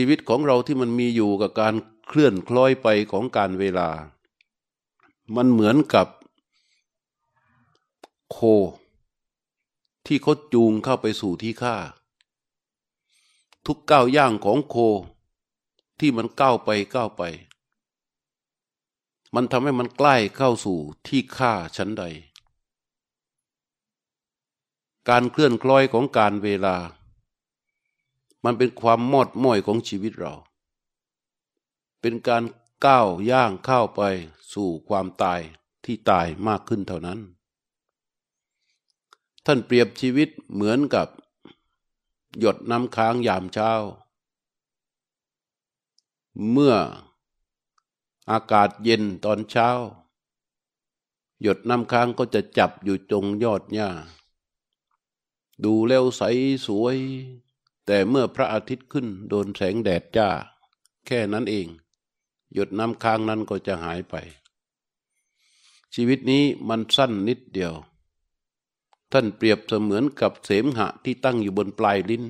[0.00, 1.74] ชีวิตของเราที่มันมีอยู่กับการ
[2.08, 3.88] เคลื่อนคล้อยไปของการเวลา
[5.36, 6.06] มันเหมือนกับ
[8.30, 8.38] โค
[10.06, 11.76] ที่เขาจูงเข้าไปสู่ที่ฆ่า
[13.66, 14.76] ทุกก้าวย่างของโค
[15.98, 17.22] ที่มันก้าวไปก้าวไป
[19.34, 22.04] มันทำให้มันใกล้เข้าสู่ที่ฆ่าชั้นใด
[25.08, 26.76] การเคลื่อนคล้อยของการเวลา
[28.44, 30.34] มันเป็นความมอดม้อยของชีวิตเรา
[32.00, 32.44] เป็นการ
[32.86, 34.02] ก้าวย่างเข้าไป
[34.52, 35.40] สู่ความตาย
[35.84, 37.20] ที่ตายมากขึ้นเท่านั้น
[39.46, 41.08] ท่านเปรียบชีวิตเหมือนกับ
[42.38, 43.70] หยดน้ำค้างยามเช้า
[46.50, 46.74] เมื่อ
[48.30, 49.68] อากาศเย็นตอนเช้า
[51.42, 53.90] หยดน้ำค้างก็จะจับอยู่ตรงยอดหญ้า
[55.64, 56.22] ดูแล้วใส
[56.66, 56.96] สวย
[57.90, 60.28] แต่เมื่อพระอาทิตย์ขึ้นโดนแสงแดดจ้า
[61.06, 61.66] แค่นั้นเอง
[62.52, 64.14] หยดน้ำค้างนั้นก็จะหายไป
[65.94, 67.74] ชีวิตนี้มันสั้นนิดเดียว
[69.12, 72.24] ท่านเปรียบเสมือนกับเสมหะที่ตั้งอยู่บนปลายลิ้น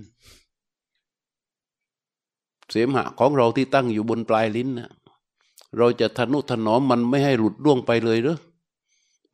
[2.70, 4.90] เสมหะของเราที่ตั้งอยู่บนปลายลิ้นนะ
[5.76, 8.38] เราจะทนุถนอมมันไม่ให้หลุดล่วงไปเลยหรือ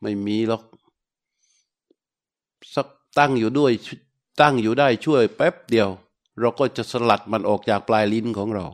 [0.01, 0.63] ไม่มีหรอก
[2.75, 3.73] สักตั้งอยู่ด้วย
[4.41, 5.91] ตั้งอยู่ได้ช่วยแป๊บเดียว
[6.41, 8.67] เราก็จะสลัดมันออกจากปลายลิ้นของเรา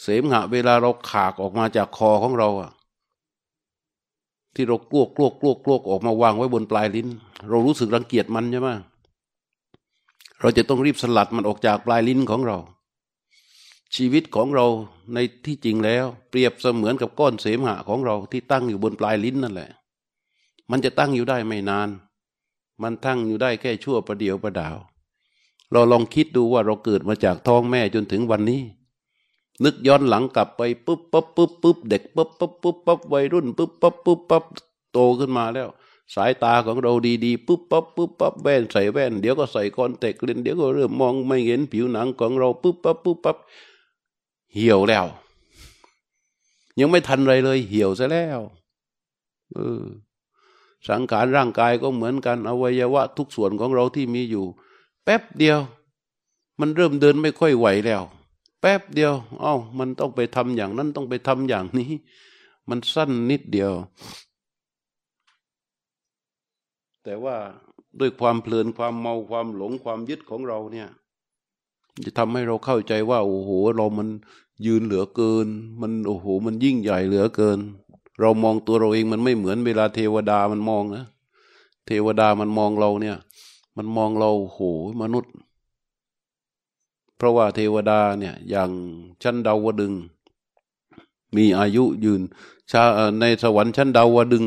[0.00, 2.70] เสมหะเวลาเราขากออกมาจากคอของเราอะ
[4.54, 7.08] ที่เรากลวกกลวกกลวกกลวกออกมาวางไว้บนปลายลิ้น
[7.48, 8.68] เรารู้สึกรังเกียจมันใช่ไหม
[10.40, 12.58] เราจะต้องรีบสลัดมันออกจากปลายลิ้นของเรา
[13.96, 14.66] ชีวิตของเรา
[15.14, 19.70] ในที่จริงแล้ว เปรียบเสมือนกับก้อนเสมหะของเราที่ตั้งอยู่บนปลายลิ้นนั่นแหละ
[20.70, 21.88] มันจะตั้งอยู่ได้ไม่นาน
[22.82, 24.76] มันตั้งอยู่ได้แค่ชั่วประเดียวประดาว
[25.72, 28.62] เราลองคิดดูว่าเราเกิดมาจากท้องแม่จนถึงวันนี้
[29.64, 34.44] นึกย้อนหลังกลับไปปุ๊บปุ๊บปุ๊บปุ๊บเด็กปุ๊บปุ๊บปุ๊บปุ๊บวัยรุ่นปุ๊บปุ๊บปุ๊บปุ๊บ
[34.92, 35.68] โตขึ้นมาแล้ว
[36.14, 36.92] สายตาของเรา
[37.24, 43.36] ดีๆปุ๊บปั๊บปุ๊บปั๊บแว่นใส่แว่น เดี๋ยวก็ใส่คอนแทคเลนเดี๋ยวก็เริ่มมองไม่เห็นผิวหนังของเราปุ๊บปั๊บปุ๊บปั๊บ
[44.54, 45.06] เหี่ยวแล้ว
[46.80, 48.40] ยังไม่ทันไรเลยเหี่ยวซะแล้ว
[49.52, 49.82] เออ
[50.88, 54.46] สังขารร่างกายก็เหมือนกันอวัยวะทุกส่วนของเราที่มีอยู่
[55.08, 55.60] ป๊บเดียว
[56.60, 58.02] มันเริ่มเดินไม่ค่อยไหวแล้ว
[58.60, 61.90] แป๊บเดียว เอา้า มันต้องไปทำอย่างนั้นต้องไปทำอย่างนี้
[62.68, 63.72] มันสั้นนิดเดียว
[67.04, 67.36] แต่ว่า
[68.00, 70.88] ด้วยความเพลินความเมาความหลงความยึดของเราเนี่ย
[72.04, 74.08] จะทำให้เราเข้าใจว่า โอ้โห เรามัน
[74.66, 75.46] ยืนเหลือเกิน
[75.80, 77.58] มันโอ้โห มันยิ่งใหญ่เหลือเกิน
[78.20, 81.04] เรามองตัวเราเองมันไม่เหมือนเวลาเทวดามันมองนะ
[81.86, 83.16] เทวดามันมองเราเนี่ย
[83.80, 84.58] มันมองเราโห
[85.02, 85.32] มนุษย์
[87.16, 88.70] เพราะว่าเทวดาเนี่ยอย่าง
[89.22, 89.92] ชั้นดาวดึง
[91.36, 92.22] มีอายุยืน
[92.70, 92.82] ชา
[93.20, 94.44] ในสวรรค์ชั้นดาวดึง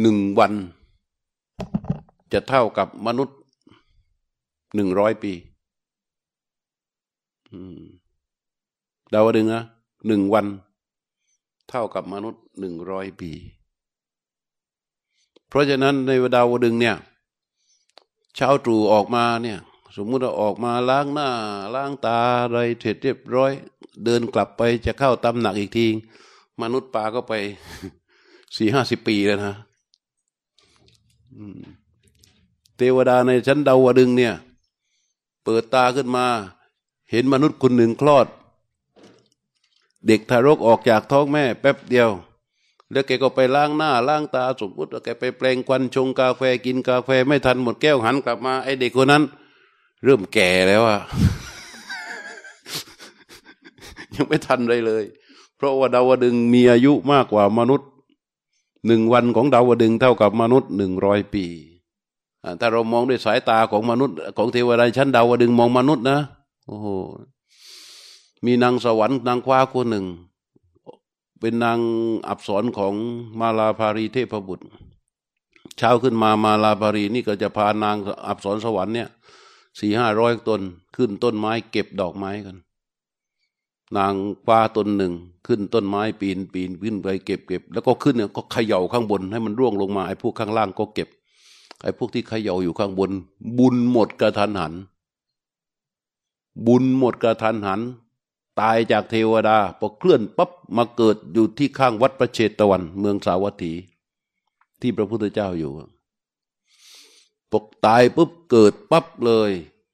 [0.00, 0.52] หนึ่งวัน
[2.32, 3.36] จะเท่ากับมนุษย์
[4.74, 5.32] หนึ่งร้อยปี
[9.12, 9.62] ดาวดึงนะ
[10.06, 10.46] หนึ่งวัน
[11.68, 13.30] เท่ากับมนุษย์หนึ่งร้อยปี
[15.48, 16.96] เพราะฉะนั้นในดาวดึงเนี่ย
[18.40, 19.58] เช้าตรู่ออกมาเนี่ย
[19.96, 21.30] สมมุติเราออกมาล้างหน้า
[21.74, 23.52] ล้างตาอะไรเสร็จเรียบร้อย
[24.04, 25.86] เดินกลับไปจะเข้าตำหนักอีกที
[26.62, 27.32] มนุษย์ป่าก็ไป
[28.56, 29.54] สี่ห้าสิบปีแล้วนะ
[32.76, 34.34] เทวดาในชั้นดาวดึงเนี่ย
[35.44, 36.26] เปิดตาขึ้นมา
[37.10, 38.26] เห็นมนุษย์คนหนึ่งคลอด
[40.06, 42.10] เด็กทารกออกจากท้องแม่ แป๊บเดียว
[42.92, 49.22] แล้วแกก็ไปล้างหน้าล้างตาสมมติว่าแกไปแปลงควันชงกาแฟกินกาแฟไม่ทันหมดแก้วหันกลับมาไอเด็กคนนั้น
[50.04, 51.00] เริ่มแก่แล้วอะ
[54.14, 55.04] ยังไม่ทันเลยเลย
[55.56, 57.88] เพราะว่าดาวดึงมีอายุมากกว่ามนุษย์
[58.86, 61.44] หนึ่งวันของดาวดึงเท่ากับมนุษย์หนึ่งร้อยปี
[62.60, 66.18] ถ้าเรามองด้วยสายตาของมนุษย์ ของเทวดาชั้นดาวดึงมองมนุษย์นะ
[66.66, 66.88] โอ้โห
[68.44, 70.06] มีนางสวรรค์นางคว้าคนหนึ่ง
[71.40, 71.78] เป็นนาง
[72.28, 72.94] อับสรของ
[73.40, 74.66] มาลาภารีเทพบุตร
[75.78, 77.96] เช้าขึ้นมามาลาภารีนี่ก็จะพานาง
[78.26, 79.08] อับสรสวรรค์เนี่ย
[79.78, 80.62] สี่ห้าร้อยต้น
[80.96, 82.56] ขึ้นต้นไม้เก็บดอกไม้กัน
[83.96, 84.12] นาง
[84.44, 85.12] คว้าต้นหนึ่ง
[85.46, 91.08] ขึ้นต้นไม้ปีนปีนขึ้นไปเก็บเก็บแล้วก็ขึ้นเนี่ยก็เขย่าข้างบนให้มันร่วงลงมาไอ้พวกข้างล่างก็เก็บ
[91.82, 93.10] ไอ้พวกที่เขย่าอยู่ข้างบน
[93.58, 94.74] บุญหมดกระทันหัน
[96.66, 97.80] บุญหมดกระทันหัน
[98.60, 103.72] ตายจากเทวดาพอเคลื่อนปั๊บมาเกิดอยู่ที่ข้างวัดประเชตวัน เมืองสาวัตถี
[104.80, 105.72] ที่พระพุทธเจ้าอยู่
[107.52, 109.50] ปกตายปุ๊บเกิดปั๊บเลย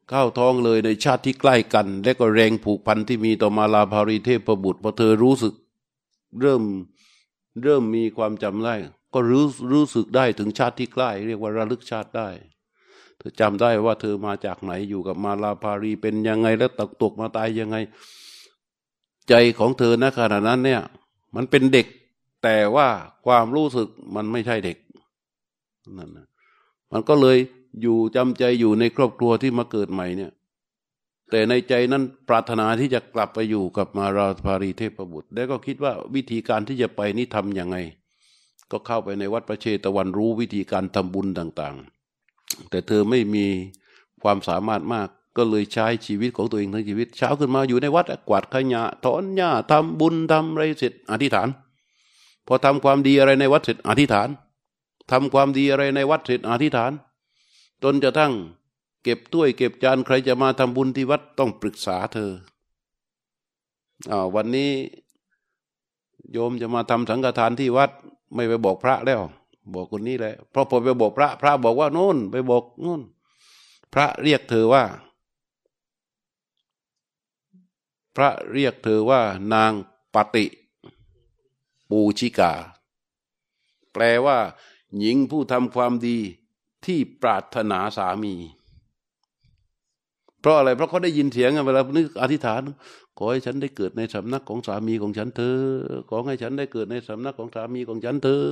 [0.09, 5.55] เข้าท้องเลยในชาติที่ใกล้กัน และก็แรงผูกพันที่มีต่อมาลาภารีเทพบุตรพอเธอรู้สึก
[6.41, 6.63] เริ่ม
[7.63, 8.75] เริ่มมีความจำได้
[9.15, 12.29] ก็รู้รู้สึกได้ถึงชาติที่ใกล้ เรียกว่าระลึกชาติได้
[13.19, 17.77] เธอจำได้ว่าเธอมาจากไหนอยู่กับมาลาภารีเป็นยังไง แล้วตกตกมาตายยังไง
[19.29, 20.83] ใจของเธอณขณะนั้นเนี่ย
[21.37, 21.87] มันเป็นเด็ก
[22.43, 22.89] แต่ว่า
[23.27, 24.77] ความรู้สึกมันไม่ใช่เด็ก
[25.99, 26.27] นั่นนะ
[26.93, 27.39] มันก็เลย
[27.83, 30.33] อยู่จำใจอยู่ในครอบครัวที่มาเกิดใหม่เนี่ย
[31.31, 37.77] แต่ในใจนั้นปรารถนาที่จะกลับไปอยู่กับมาราภารีเทพบุตร แล้วก็คิดว่าวิธีการที่จะไปนี่ทำยังไง
[38.71, 41.77] ก็เข้าไปในวัดประเชตวันรู้วิธีการทำบุญต่าง
[42.23, 43.47] ๆ แต่เธอไม่มี
[44.23, 51.49] ความสามารถมาก ก็เลยใช้ชีวิตของตัวเองทั้งชีวิต เช้าขึ้นมาอยู่ในวัดกวาดขยะถอนหญ้าทำบุญทำอะไรเสร็จอธิษฐาน
[52.47, 54.29] พอทำความดีอะไรในวัดเสร็จอธิษฐาน
[55.11, 56.93] ทำความดีอะไรในวัดเสร็จอธิษฐาน
[57.83, 58.33] จนจะทั้ง
[59.03, 62.33] เก็บถ้วยเก็บจานใครจะมาทำบุญที่วัดต้องปรึกษาเธอ
[64.11, 64.71] อาวันนี้
[66.33, 67.91] โยมจะมาทำสังฆทานที่วัด
[68.35, 69.21] ไม่ไปบอกพระแล้ว
[69.75, 73.03] บอกคนนี้แหละเพราะพอไปบอกพระ พระบอกว่าโน่น ไปบอกโน่น
[73.95, 74.85] พระเรียกเธอว่า
[78.17, 79.23] พระเรียกเธอว่า
[79.55, 79.73] นาง
[80.15, 80.47] ปฏิ
[81.91, 82.53] ปูชิกา
[83.93, 84.39] แปลว่า
[84.99, 86.19] หญิงผู้ทำความดี
[86.85, 88.35] ที่ปรารถนาสามี
[90.41, 92.63] เพราะอะไร เพราะเขาได้ยินเสียงเวลานึกอธิษฐาน
[93.19, 95.59] ขอให้ฉันได้เกิดในสำนักของสามีของฉันเธอ
[96.11, 98.45] ขอให้ฉันได้เกิดในสำนักของสามีของฉันเธอ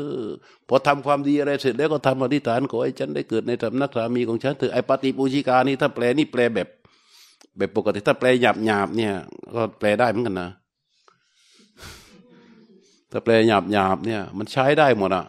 [0.69, 6.69] พอทำความดีอะไรเสร็จแล้วก็ทำอธิษฐาน ขอให้ฉันได้เกิดในสำนักสามีของฉันเธอ ไอปฏิปูชิกานี่ถ้าแปลนี่แปลแบบ
[7.57, 9.13] แบบปกติถ้าแปลหยาบหยาบเนี่ย
[9.55, 10.51] ก็แปลได้เหมือนกันนะ
[13.11, 15.25] ถ้าแปลหยาบหยาบเนี่ย มันใช้ได้หมดอะ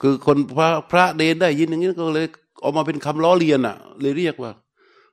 [0.00, 2.26] คือคนพระพระเดนได้ยินอย่างนี้ก็เลย
[2.62, 4.52] ออกมาเป็นคำล้อเลียนอะ เลยเรียกว่า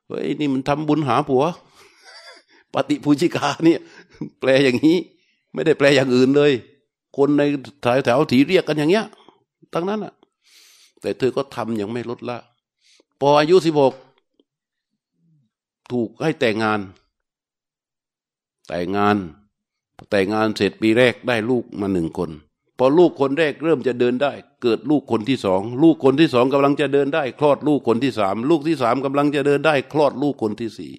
[0.08, 1.44] เฮ้ยนี่มันทำบุญหาผัว
[2.74, 3.80] ปฏิภูชิกาเนี่ย
[4.40, 4.98] แปลอย่างนี้
[5.54, 6.52] ไม่ได้แปลอย่างอื่นเลย
[7.18, 7.44] คนใน
[7.82, 9.06] แถวแถวถีเรียกกันอย่างเงี้ย
[9.74, 10.14] ทั้งนั้นอะ
[11.02, 12.38] แต่เธอก็ทำยังไม่ลดละ
[13.20, 13.94] พออายุสิบหก
[15.92, 16.80] ถูกให้แต่งงาน
[18.68, 19.18] แต่งงาน
[20.10, 22.32] แต่งงานเสร็จปีแรกได้ลูกมาหนึ่งคน
[22.78, 24.34] พอลูกคนแรกเริ่มจะเดินได้
[24.64, 30.94] เกิดลูกคนที่สองลูกคนที่สองกำลังจะเดินได้ คลอดลูกคนที่สามลูกที่สามกำลังจะเดินได้ คลอดลูกคนที่สี่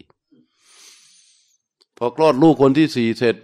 [1.99, 3.37] พอคลอดลูกคนที่สี่เสร็จ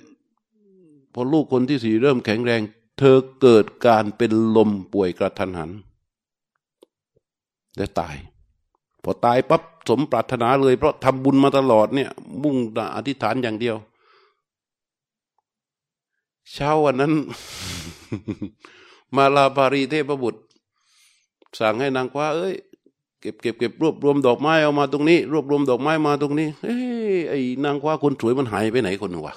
[1.14, 2.60] พอลูกคนที่สี่เริ่มแข็งแรง
[2.98, 5.70] เธอเกิดการเป็นลมป่วยกระทันหัน
[7.76, 8.16] และตาย
[9.02, 12.10] พอตายปั๊บ สมปรารถนาเลย เพราะทำบุญมาตลอดเนี่ย
[12.42, 12.56] มุ่ง
[12.96, 13.76] อธิษฐานอย่างเดียว
[16.52, 17.12] เช้าวันนั้น
[19.16, 20.40] มาลาภารีเทพบุตร
[21.58, 22.54] สั่งให้นางคว้าเอ้ย
[23.20, 26.76] เก็บเก็บเก็บรวบรวมดอกไม้เอามาตรงนี้ รวบรวมดอกไม้มาตรงนี้เฮ้
[27.12, 29.34] ยไอ้นางคว้าคนสวยมันหายไปไหนคนหนึ่งวะ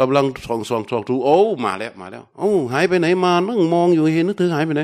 [0.00, 4.82] กำลังส่องส่องส่องดูโอ้มาแล้วมาแล้วโอ้หายไปไหนมานั่งมองอยู่เห็นนึกถึงหายไปไหน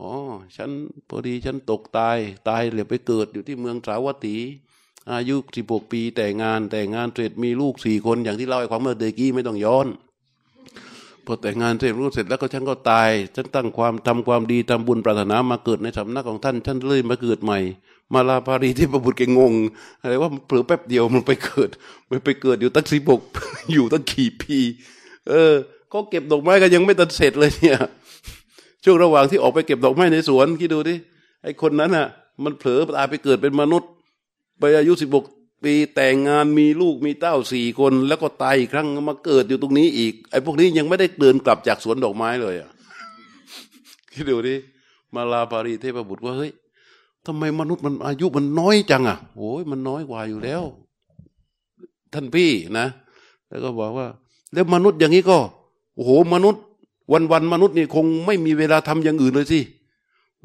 [0.00, 0.12] อ๋อ
[0.56, 0.70] ฉัน
[1.08, 2.18] พอดีฉันตกตาย
[2.48, 4.36] ตายเลยไปเกิดอยู่ที่เมืองสาวัตถี
[5.12, 9.86] อายุสิบหกปีแต่งงานแต่งงานเสร็จมีลูกสี่คนอย่างที่เล่าให้ความเมื่อเดกี้ไม่ต้องย้อน
[11.24, 17.58] พอแต่งงานเสร็จรู้เสร็จแล้วก็ฉันก็ตาย ฉันตั้งความทำความดีทำบุญปรารถนามาเกิดในสำนักของท่านฉันเลยมาเกิดใหม่
[18.14, 19.54] มาลาภารีที่ประบุตรแกงง
[20.00, 21.70] อะไรว่าเผลอแป๊บเดียวมันไปเกิด
[22.10, 23.20] มันไปเกิดอยู่ตั้งสิบก
[23.72, 24.58] อยู่ตั้งขี่ปี
[25.28, 25.54] เออ
[25.92, 27.78] ก็เก็บดอกไม้กันยังไม่ตัดเสร็จเลยเนี่ย
[28.88, 30.94] ช่วงระหว่างที่ออกไปเก็บดอกไม้ในสวนคิดดูดิ
[31.42, 32.06] ไอ้คนนั้นอะ
[32.44, 33.90] มันเผลอตายไปเกิดเป็นมนุษย์
[34.58, 35.24] ไปอายุสิบก
[35.64, 42.70] ปีแต่งงานมีลูกมีเต้าสี่คน แล้วก็ตายอีกครั้งมาเกิดอยู่ตรงนี้อีก ไอ้พวกนี้ยังไม่ได้เดินกลับจากสวนดอกไม้เลยอะ
[44.12, 44.54] คิดดูดิ
[45.14, 46.50] มาลาปารีเทพบุตรว่าเฮ้ย
[47.26, 50.62] ทำไมมนุษย์มันอายุมันน้อยจังอะโอ้ยมันน้อยกว่าอยู่แล้ว
[52.12, 52.86] ท่านพี่นะ
[53.48, 54.06] แล้วก็บอกว่า
[54.52, 55.38] แล้วมนุษย์อย่างนี้ก็
[55.94, 56.62] โอ้โหมนุษย์
[57.12, 59.60] วันวันมนุษย์นี่คงไม่มีเวลาทำอย่างอื่นเลยสิ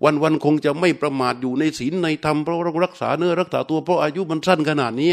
[0.04, 5.12] วันวันคงจะไม่ประมาทอยู่ในศีลในธรรมเพราะรักษาเนื้อรักษาตัวเพราะอายุมันสั้นขนาดนี้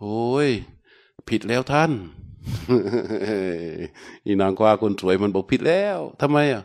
[0.00, 0.48] โอ้ย
[1.28, 1.90] ผิดแล้วท่าน
[4.24, 6.62] อีนางกวาคนสวยมันบอกผิดแล้วทำไมอะ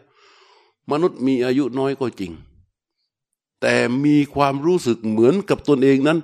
[0.91, 2.31] มนุษย์มีอายุน้อยก็จริง
[3.61, 3.75] แต่
[4.05, 6.19] มีความรู้สึกเหมือนกับตนเองนั้น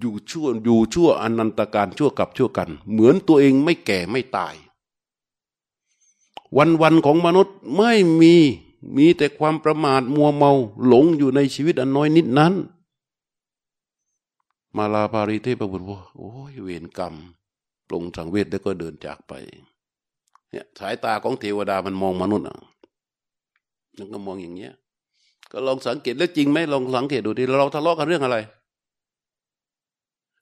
[0.00, 4.54] อยู่ชั่วอยู่ชั่วอนันตการชั่วกับชั่วกัน เหมือนตัวเองไม่แก่ไม่ตาย
[6.56, 8.34] วันวันของมนุษย์ไม่มี
[8.96, 10.52] มีแต่ความประมาทมัวเมา
[10.86, 12.52] หลงอยู่ในชีวิตอันน้อยนิดนั้น
[14.76, 17.14] มาลาภาริเทพบุตรว่าโอ้ยเวรกรรม
[17.88, 19.32] ปลงสังเวชแล้วก็เดินจากไป
[20.50, 22.56] เนี่ยสายตาของเทวดามันมองมนุษย์อะ
[23.98, 24.72] นั่นก็มองอย่างเงี้ย
[25.52, 28.36] ก็ลองสังเกตแล้วจริงไหมลองสังเกตดูดิเราทะเลาะกันเรื่องอะไร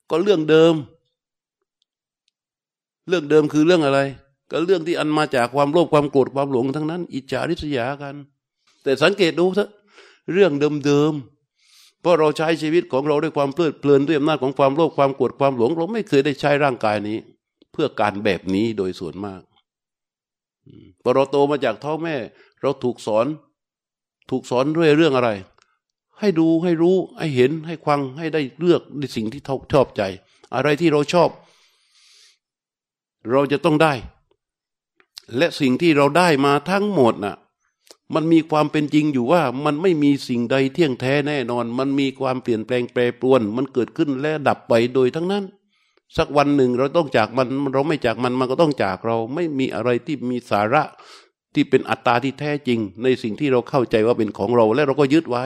[0.09, 0.73] ก็เรื่องเดิม
[3.07, 3.99] เรื่องเดิมคือเรื่องอะไร
[4.53, 8.15] ก็เรื่องที่อันมาจากความโลภความโกรธความหลงทั้งนั้น อิจฉาริษยากัน
[8.83, 9.69] แต่สังเกตดูเถอะ
[10.33, 10.51] เรื่อง
[10.85, 17.17] เดิมๆเพราะเราใช้ชีวิตของเราด้วยความเพลิดเพลินด้วยอำนาจของความโลภความโกรธความหลง เราไม่เคยได้ใช้ร่างกายนี้
[17.71, 19.41] เพื่อการแบบนี้โดยส่วนมาก
[21.01, 22.15] พอเราโตมาจากท้องแม่
[22.61, 23.25] เราถูกสอน
[24.29, 25.29] ถูกสอนด้วยเรื่องอะไร
[26.19, 29.41] ให้ดูให้รู้ให้เห็นให้ควังให้ได้เลือกในสิ่งที่
[29.73, 30.01] ชอบใจ
[30.55, 31.29] อะไรที่เราชอบ
[33.31, 33.93] เราจะต้องได้
[35.37, 37.35] และสิ่งที่เราได้มาทั้งหมดน่ะ
[38.13, 45.43] มันมีความเป็นจริงอยู่ว่า มันไม่มีสิ่งใดเที่ยงแท้แน่นอน มันมีความเปลี่ยนแปลงแปรปรวน มันเกิดขึ้นและดับไปโดยทั้งนั้น
[46.17, 50.83] สักวันหนึ่งเราต้องจากมัน เราไม่จากมันมันก็ต้องจากเรา ไม่มีอะไรที่มีสาระ
[51.53, 55.43] ที่เป็นอัตตาที่แท้จริง ในสิ่งที่เราเข้าใจว่าเป็นของเรา และเราก็ยึดไว้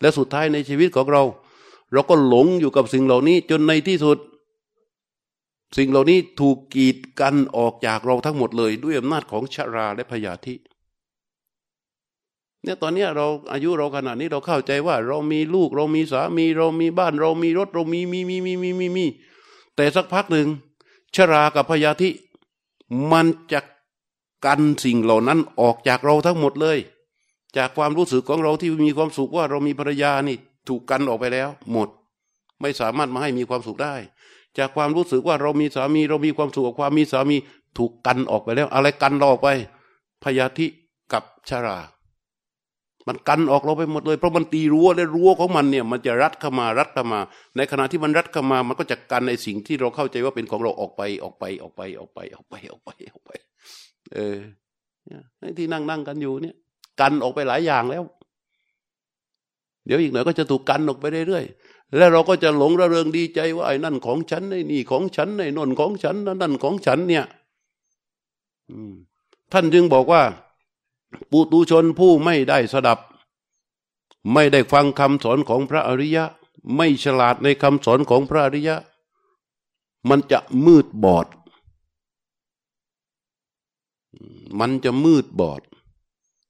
[0.00, 1.22] และสุดท้ายในชีวิตของเรา
[1.92, 4.18] เราก็หลงอยู่กับสิ่งเหล่านี้จนในที่สุด
[5.76, 10.54] สิ่งเหล่านี้ถูกกีดกันออกจากเราทั้งหมดเลย ด้วยอำนาจของชราและพยาธิ
[12.62, 19.06] เนี่ยตอนนี้เราอายุเราขนาดนี้เราเข้าใจว่า เรามีลูกเรามีสามีเรามีบ้าน เรามีรถเรามีมีมีมีมีมีมี
[19.76, 20.48] แต่สักพักหนึ่ง
[21.16, 22.10] ชรากับพยาธิ
[23.12, 23.60] มันจะ
[24.44, 26.78] กันสิ่งเหล่านั้นออกจากเราทั้งหมดเลย
[27.56, 30.36] จากความรู้สึกของเราที่มีความสุขว่าเรามีภรรยานี่
[30.68, 31.88] ถูกกันออกไปแล้ว หมด
[32.60, 33.94] ไม่สามารถมาให้มีความสุขได้
[34.58, 37.36] จากความรู้สึกว่าเรามีสามี เรามีความสุขกับความมีสามี
[37.78, 39.48] ถูกกันออกไปแล้ว อะไรกันเราออกไป
[40.24, 40.66] พยาธิ
[41.12, 41.78] กับชรา
[43.08, 47.20] มันกันออกเราไปหมดเลย เพราะมันตีรั้วและรั้วของมันเนี่ย มันจะรัดเข้ามารัดเข้ามา
[47.56, 53.30] ในขณะที่มันรัดเข้ามา มันก็จะกันในสิ่งที่เราเข้าใจว่าเป็นของเราออกไปออกไปออกไปออกไปออกไปออกไปออกไป
[54.14, 54.36] เออ
[55.58, 56.56] ที่นั่งนั่งกันอยู่เนี่ย
[57.00, 58.02] กันออกไปหลายอย่างแล้ว
[59.86, 67.24] เดี๋ยวอีกหน่อยก็จะถูกกันออกไปเรื่อยๆ แล้วเราก็จะหลงระเริงดีใจว่าไอ้นั่นของฉันไอ้นี่ของฉันไอ้นนของฉันนั่นของฉันเนี่ย
[69.52, 70.22] ท่านจึงบอกว่า
[71.30, 72.98] ปุตุชนผู้ไม่ได้สดับ
[74.32, 76.24] ไม่ได้ฟังคำสอนของพระอริยะ
[76.76, 78.76] ไม่ฉลาดในคำสอนของพระอริยะ
[80.08, 81.26] มันจะมืดบอด
[84.58, 85.62] มันจะมืดบอด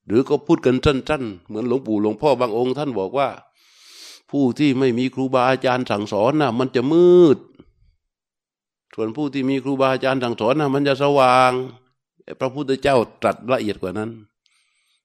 [0.07, 3.29] หรือก็พูดกันสั้นๆ เหมือนหลวงปู่หลวงพ่อบางองค์ ท่านบอกว่า
[4.37, 7.39] ผู้ที่ไม่มีครูบาอาจารย์สั่งสอนนะ่ะ มันจะมืด
[8.95, 11.53] ส่วนผู้ที่มีครูบาอาจารย์สั่งสอนนะ่ะ มันจะสว่าง
[12.41, 14.11] พระพุทธเจ้าตรัสละเอียดกว่านั้น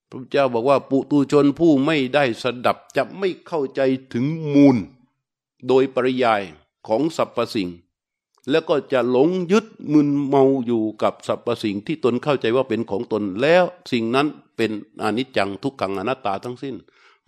[0.08, 3.82] พระพุทธเจ้าบอกว่า ปุตุชนผู้ไม่ได้สดับจะไม่เข้าใจ
[4.14, 4.78] ถึงมูล
[5.68, 6.42] โดยปริยาย
[6.88, 7.70] ของสรรพสิ่ง
[8.50, 14.72] แล้วก็จะหลงยึดมึนเมาอยู่กับสรรพสิ่งที่ตนเข้าใจว่าเป็นของตนแล้วสิ่งนั้นเป็น
[15.04, 16.76] อนิจจังทุกขังอนัตตาทั้งสิ้น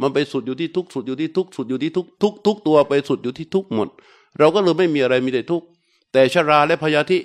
[0.04, 3.90] มันไปสุดอยู่ที่ทุกสุดอยู่ที่ทุกสุดอยู่ที่ทุกทุกทุกตัวไปสุดอยู่ที่ทุกหมด
[4.38, 5.64] เราก็เลยไม่มีอะไรมีแต่ทุก
[6.12, 7.18] แต่ชราและพยาธิ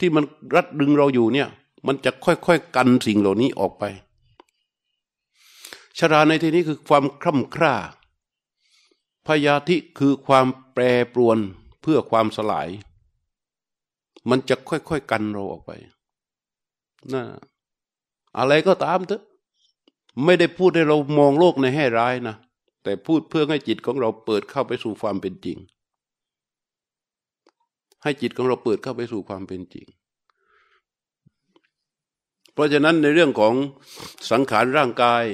[0.00, 0.24] ที่มัน
[0.54, 1.48] รัดดึงเราอยู่เนี่ย
[1.86, 3.84] มันจะค่อยๆกันสิ่งเหล่านี้ออกไป
[5.98, 7.74] ชราในที่นี้คือความคร่ำคร่า
[9.26, 11.38] พยาธิคือความแปรปรวน
[11.82, 12.68] เพื่อความสลาย
[14.30, 15.70] มันจะค่อยๆกันเราออกไป
[17.12, 17.22] นะ
[18.38, 19.22] อะไรก็ตามเถอะ
[20.24, 22.36] ไม่ได้พูดให้เรามองโลกในแง่ร้ายนะ
[22.82, 25.58] แต่พูดเพื่อให้จิตของเราเปิดเข้าไปสู่ความเป็นจริง
[28.02, 29.86] ให้จิตของเราเปิดเข้าไปสู่ความเป็นจริง
[32.52, 33.54] เพราะฉะนั้นในเรื่องของ
[34.30, 35.24] สังขารร่างกาย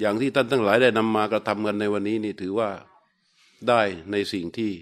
[0.00, 2.70] อย่างที่ท่านทั้งหลายได้นำมากระทำกันในวันนี้นี่ถือว่า
[3.68, 3.80] ได้
[4.10, 4.72] ในสิ่งที่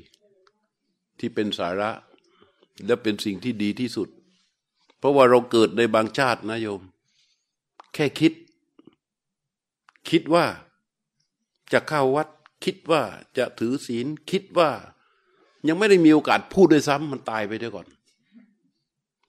[1.19, 1.90] ที่เป็นสาระ
[2.87, 4.09] และเป็นสิ่งที่ดีที่สุด
[4.99, 6.81] เพราะว่าเราเกิดในบางชาตินะโยม
[7.95, 8.33] แค่คิด
[10.09, 10.45] คิดว่า
[11.73, 12.28] จะเข้าวัด
[12.64, 13.02] คิดว่า
[13.38, 14.71] จะถือศีล คิดว่า
[15.69, 17.87] ยังไม่ได้มีโอกาสพูดด้วยซ้ำมันตายไปด้วยก่อน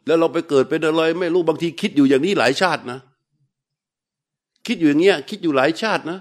[0.05, 2.99] แล้วเราไปเกิดเป็นอะไรไม่รู้บางทีคิดอยู่อย่างนี้หลายชาตินะ
[4.67, 6.19] คิดอยู่อย่างเงี้ย คิดอยู่หลายชาตินะ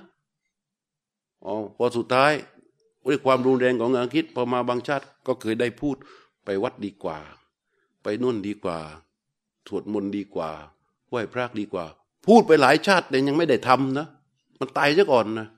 [1.44, 2.32] อ๋อพอสุดท้าย
[3.06, 5.96] ด้วยความรุนแรงของงานคิดพอมาบางชาติก็เคยได้พูด
[6.44, 7.18] ไปวัดดีกว่า
[8.02, 8.78] ไปนุ่นดีกว่า
[9.68, 10.50] สวดมนต์ดีกว่า
[11.10, 11.84] ไหว้พระดีกว่า
[12.26, 14.06] พูดไปหลายชาติแต่ยังไม่ได้ทำนะ
[14.60, 15.48] มันตายซะก่อนนะ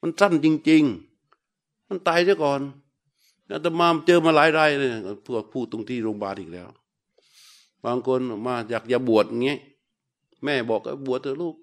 [0.00, 0.82] มันสั้นจริง
[1.36, 2.60] ๆ มันตายซะก่อน
[3.54, 4.90] อาตมาเจอมาหลายรายเลย
[5.26, 6.68] พวกพูดตรงที่โรงพยาบาลอีกแล้ว
[7.84, 9.58] บางคนมาอยากจะบวชเงี้ย
[10.44, 11.56] แม่บอกบวชเถอะลูก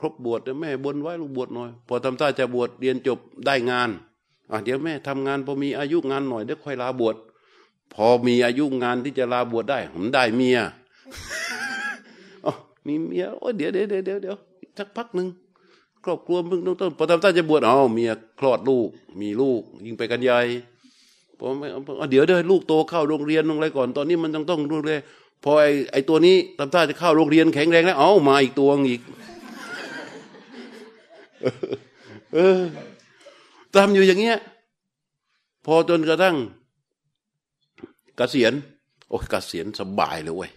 [0.00, 3.90] ครบบวชแม่บนไว้ลูกบวชหน่อย พอทำท่าจะบวชเรียนจบได้งาน
[4.50, 7.16] อะเดี๋ยวแม่ทำงานพอมีอายุงานหน่อยเดี๋ยวค่อยลาบวช
[7.94, 10.58] พอมีอายุงานที่จะลาบวชได้ ผมได้เมีย
[12.44, 12.52] อ๋อ
[12.86, 14.36] มีเมียโอ้เดี๋ยวเดี๋ยวเดี๋ยวเดี๋ยว
[14.78, 15.28] สักพักหนึ่ง
[16.06, 18.88] ครอบครัวมึงต้องต้นพอทำท่าจะบวชเอาเมียคลอดลูก
[19.20, 20.40] มีลูก ยิงไปกันใหญ่
[21.40, 21.54] ผม
[22.10, 25.00] เดี๋ยวเดี๋ยวลูกโตเข้าโรงเรียนลงอะไรก่อน ตอนนี้มันต้องต้องดูเลย
[25.44, 29.02] พอไอไอตัวนี้ทำท่าจะเข้าโรงเรียนแข็งแรงแล้วเอามาอีกตัวอีก
[32.34, 32.60] เออ
[33.74, 34.38] ทำอยู่อย่างเงี้ย
[35.66, 36.36] พอจนกระทั่ง
[38.18, 38.52] กเกษียณ
[39.08, 40.50] โอ้ยเกษียณสบายเลยเว้ย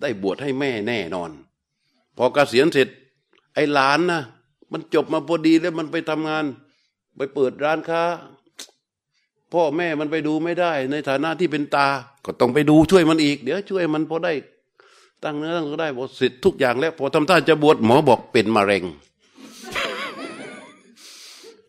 [0.00, 1.30] ได้บวชให้แม่แน่นอน
[2.16, 2.88] พอเกษียณเสร็จ
[3.54, 4.22] ไอ้หลานนะ
[4.72, 6.44] มันจบมาพอดีแล้วมันไปทำงาน
[7.16, 8.02] ไปเปิดร้านค้า
[9.52, 11.88] พ่อแม่มันไปดูไม่ได้ ในฐานะที่เป็นตา
[12.24, 14.32] ก็ต้องไปดูช่วยมันอีก เดี๋ยวช่วยมันพอได้
[15.24, 18.84] ตั้งเนื้อตั้งตัวได้บอเสร็จทุกอย่างแล้ว พอทำท่าจะบวชหมอบอกเป็นมะเร็ง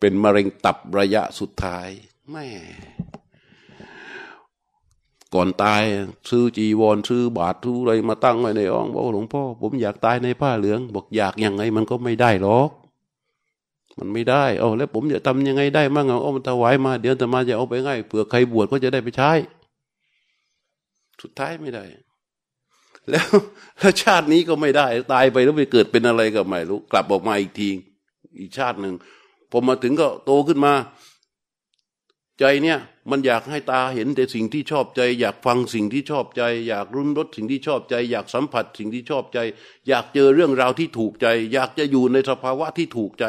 [0.00, 1.88] เป็นมะเร็งตับระยะสุดท้าย
[2.30, 2.46] แม่
[5.34, 5.82] ก่อนตาย
[6.30, 12.70] ซื้อจีวรซื้อบาทซื้อะไรมาตั้งไว้ในอ่องบอกหลวงพ่อผมอยากตายในผ้าเหลือง บอกอยากยังไงมันก็ไม่ได้หรอก
[13.98, 19.30] มันไม่ได้เอาแล้วผมจะทำยังไงได้มั่งเอาเอามันถวายมา เดี๋ยวจะมาจะเอาไปง่ายเผื่อใครบวชก็จะได้ไปใช้
[21.22, 21.84] สุดท้ายไม่ได้
[23.10, 23.28] แล้ว
[23.78, 27.68] แล้วชาตินี้ก็ไม่ได้ ตายไปแล้วไปเกิดเป็นอะไรก็ไม่รู้ กลับออกมาอีกที
[28.40, 28.94] อีกชาติหนึ่ง
[29.52, 30.74] ผมมาถึงก็โตขึ้นมา
[32.40, 32.78] ใจเนี่ย
[33.10, 39.38] มันอยากให้ตาเห็นแต่สิ่งที่ชอบใจ อยากฟังสิ่งที่ชอบใจ อยากรุ่มรสสิ่งที่ชอบใจ อยากสัมผัสสิ่งที่ชอบใจ
[39.88, 43.26] อยากเจอเรื่องราวที่ถูกใจ อยากจะอยู่ในสภาวะที่ถูกใจ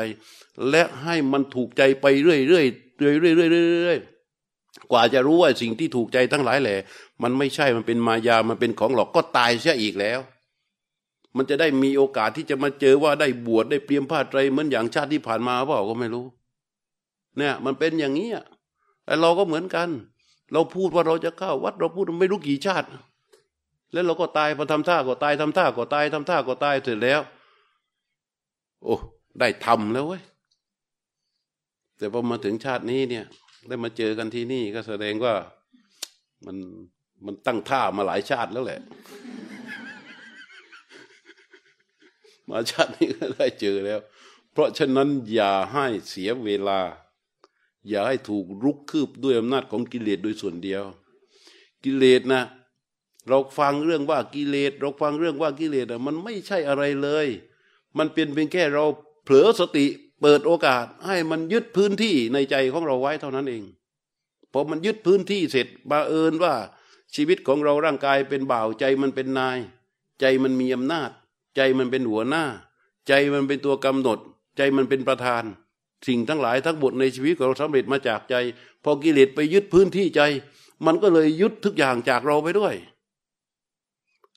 [0.69, 6.77] และให้มันถูกใจไปเรื่อยๆเรื่อยๆเรื่อยๆเรื่อยๆกว่าจะรู้ว่าสิ่งที่ถูกใจทั้งหลายแหละ
[7.23, 10.19] มันไม่ใช่มันเป็นมายามันเป็นของหลอกก็ตายเสียอีกแล้ว
[11.37, 16.25] มันจะได้มีโอกาสที่จะมาเจอว่าได้บวชได้เปลี่ยมผ้าไตรเหมือนอย่างชาติที่ผ่านมาเปล่าก็ไม่รู้
[17.37, 18.29] เนี่ย มันเป็นอย่างนี้
[19.05, 19.89] ไอ้เราก็เหมือนกัน
[20.53, 22.87] เราพูดว่าเราจะเข้าวัดเราพูดไม่รู้กี่ชาติ
[23.93, 27.21] แล้วเราก็ตายพอทำท่าก็ตายทำท่าก็ตายทำท่าก็ตายเสร็จแล้ว
[28.83, 28.95] โอ้
[29.39, 30.21] ได้ทำแล้วเว้ย
[31.97, 33.25] แต่พอมาถึงชาตินี้เนี่ย
[33.67, 35.33] ได้มาเจอกันที่นี่ก็แสดงว่า
[36.45, 36.57] มัน
[37.25, 38.81] มันตั้งท่ามาหลายชาติแล้วแหละ
[42.49, 43.99] มาชาตินี้ก็ได้เจอแล้ว
[44.51, 46.79] เพราะฉะนั้นอย่าให้เสียเวลา
[47.89, 50.83] อย่าให้ถูกรุกคืบด้วยอำนาจของกิเลสโดยส่วนเดียว
[51.83, 52.43] กิเลสนะ
[53.29, 57.27] เราฟังเรื่องว่ากิเลสเราฟังเรื่องว่ากิเลสมันไม่ใช่อะไรเลย
[57.97, 58.85] มันเป็นเพียงแค่เรา
[59.23, 59.85] เผลอสติ
[60.27, 63.63] เปิดโอกาสให้มันยึดพื้นที่ในใจของเราไว้เท่านั้นเอง
[64.51, 66.53] พอมันยึดพื้นที่เสร็จบาเอิญว่า
[67.15, 69.57] ชีวิตของเราร่างกายเป็นบ่าวใจมันเป็นนาย
[70.19, 71.09] ใจมันมีอำนาจ
[71.55, 72.45] ใจมันเป็นหัวหน้า
[73.07, 74.19] ใจมันเป็นตัวกำหนด
[74.57, 75.43] ใจมันเป็นประธาน
[76.07, 78.35] สิ่งทั้งหลายทั้งหมดในชีวิตของเราสำเร็จมาจากใจ
[78.83, 80.21] พอกิเลสไปยึดพื้นที่ใจ
[80.85, 82.75] มันก็เลยยึดทุกอย่างจากเราไปด้วย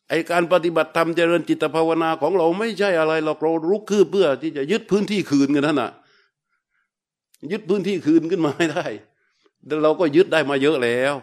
[0.08, 5.90] ไอการปฏิบัติธรรมเจริญจิตภาวนาของเราไม่ใช่อะไรเราเรารุกคือเพื่อที่จะยึดพื้นที่คืนกันนั่นน่ะ
[7.52, 8.86] ยึดพื้นที่คืนขึ้นมาไม่ได้
[9.66, 11.14] แต่เราก็ยึดได้มาเยอะแล้ว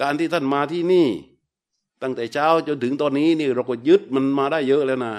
[0.00, 1.08] การที่ท่านมาที่นี่
[2.02, 5.14] ตั้งแต่เช้าจนถึงตอนนี้นี่เราก็ยึดมันมาได้เยอะแล้วนะ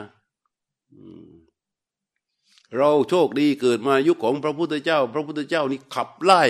[2.77, 6.43] เราโชคดีเกิดมายุคของพระพุทธเจ้า พระพุทธเจ้านี่ขับไล่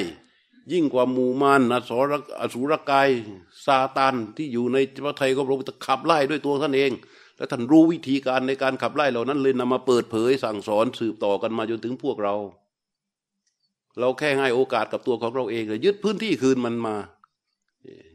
[0.71, 3.09] ยิ่งกว่าหมู่มารอสรอสุรกาย
[3.65, 6.91] ซาตานที่อยู่ในพระไทยก็พระพุทธขับไล่ด้วยตัวท่านเอง
[7.37, 12.35] และท่านรู้วิธีการในการขับไล่เหล่านั้นเลยนำมาเปิดเผยสั่งสอนสืบต่อกันมาจนถึงพวกเรา
[13.99, 16.95] เราแค่ให้โอกาสกับตัวของเราเองเลยยึดพื้นที่คืนมันมา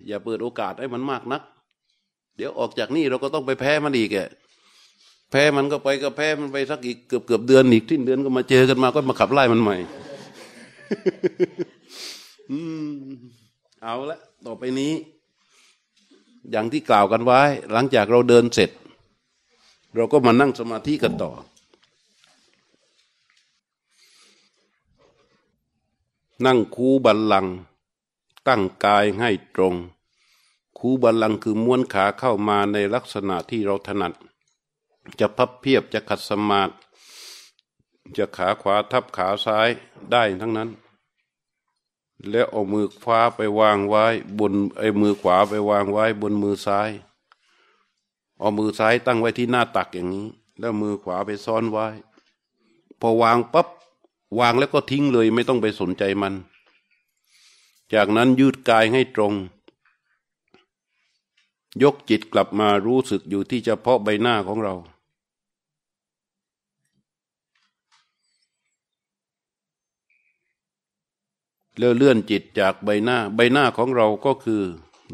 [0.06, 1.42] อย่าเปิดโอกาสให้มันมากนัก
[2.36, 4.18] เดี๋ยวออกจากนี่เราก็ต้องไปแพ้มันอีกแก
[5.30, 9.76] แพ้มันก็ไปก็แพ้มันไปสักอีกเกือบเกือบเดือนอีกทิ้นเดือนก็มาเจอกันมาก็มาขับไล่มันใหม่
[12.50, 12.58] อื
[12.88, 12.92] ม
[13.82, 14.92] เอาละต่อไปนี้
[16.50, 17.40] อย่างที่กล่าวกันไว้
[17.72, 18.70] หลังจากเราเดินเสร็จ
[19.94, 21.32] เราก็มานั่งสมาธิกันต่อ
[26.46, 27.46] นั่งคูบัลลัง
[28.48, 29.74] ตั้งกายให้ตรง
[30.78, 34.12] คูบัลลังคือม้วนขาเข้ามาในลักษณะที่เราถนัด
[35.20, 36.72] จะพับเพียบจะขัดสมาธิ
[38.16, 39.68] จะขาขวาทับขาซ้าย
[40.12, 40.68] ได้ทั้งนั้น
[42.30, 44.04] แล้วเอามือขวาไปวางไว้
[44.38, 46.90] บนไอ้มือขวาไปวางไว้ บนมือซ้าย
[48.38, 50.28] เอามือซ้ายตั้งไว้ที่หน้าตักอย่างนี้
[50.58, 51.86] แล้วมือขวาไปซ้อนไว้
[53.00, 53.68] พอวางปับ๊บ
[54.38, 56.34] วางแล้วก็ทิ้งเลยไม่ต้องไปสนใจมัน
[57.94, 59.34] จากนั้นยืดกายให้ตรง
[61.82, 64.74] ยกจิตกลับมารู้สึกอยู่ที่เฉพาะใบหน้าของเรา
[71.78, 74.62] เลื่อเลื่อนจิตจากใบหน้า ใบหน้าของเราก็คือ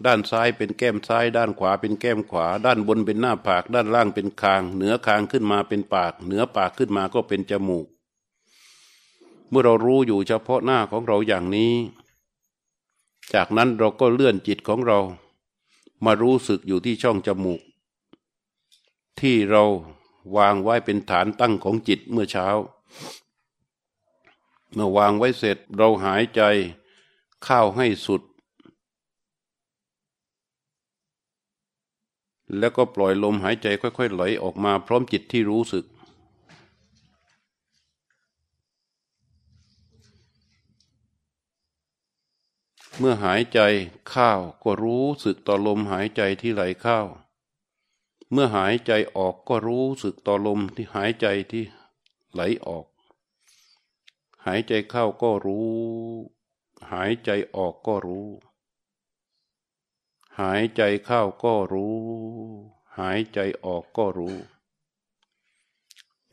[0.06, 7.86] ด้านซ้ายเป็นแก้มซ้าย ด้านขวาเป็นแก้มขวา ด้านบนเป็นหน้าผาก ด้านล่างเป็นคาง เหนือคางขึ้นมาเป็นปาก เหนือปากขึ้นมาก็เป็นจมูก
[9.48, 11.72] เมื่อเรารู้อยู่เฉพาะหน้าของเราอย่างนี้
[13.34, 14.98] จากนั้นเราก็เลื่อนจิตของเรา
[16.04, 17.60] มารู้สึกอยู่ที่ช่องจมูก
[19.20, 19.62] ที่เรา
[20.36, 22.48] วางไว้เป็นฐานตั้งของจิตเมื่อเช้า
[24.74, 26.42] เมื่อวางไว้เสร็จเราหายใจ
[27.44, 28.22] เข้าให้สุด
[32.58, 35.84] แล้วก็ปล่อยลมหายใจค่อยๆไหลออกมาพร้อมจิตที่รู้สึก
[42.98, 43.60] เมื่อหายใจ
[44.08, 44.30] เข้า
[44.64, 47.00] ก็รู้สึกต่อลมหายใจที่ไหลเข้า
[48.32, 51.64] เมื่อหายใจออกก็รู้สึกต่อลมที่หายใจที่
[52.32, 52.86] ไหลออก
[54.46, 55.68] หายใจเข้าก็รู้
[56.92, 58.28] หายใจออกก็รู้
[60.40, 61.96] หายใจเข้าก็รู้
[62.98, 64.36] หายใจออกก็รู้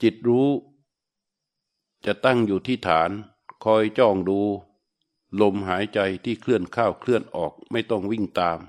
[0.02, 0.50] จิตรู้
[2.06, 3.12] จะตั้งอยู่ที่ฐาน
[3.64, 4.42] คอยจ้องดู
[5.42, 8.60] ลมหายใจที่เคลื่อนเข้าเคลื่อนออกไม่ต้องวิ่งตาม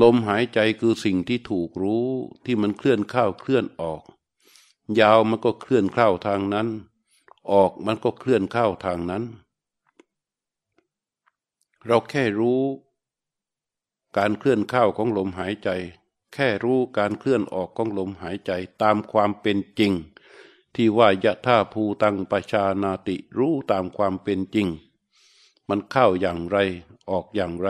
[0.00, 2.08] ลมหายใจคือสิ่งที่ถูกรู้
[2.44, 4.02] ที่มันเคลื่อนเข้าเคลื่อนออก
[5.00, 6.68] ยาวมันก็เคลื่อนเข้าทางนั้น
[7.52, 9.24] ออกมันก็เคลื่อนเข้าทางนั้น
[11.86, 12.62] เราแค่รู้
[14.16, 15.68] การเคลื่อนเข้าของลมหายใจ
[16.34, 19.92] แค่รู้การเคลื่อนออกของลมหายใจตามความเป็นจริง
[20.74, 24.68] ที่ว่ายะท่าภูตังปชานาติรู้ตามความเป็นจริง
[25.68, 26.56] มันเข้าอย่างไร
[27.10, 27.68] ออกอย่างไร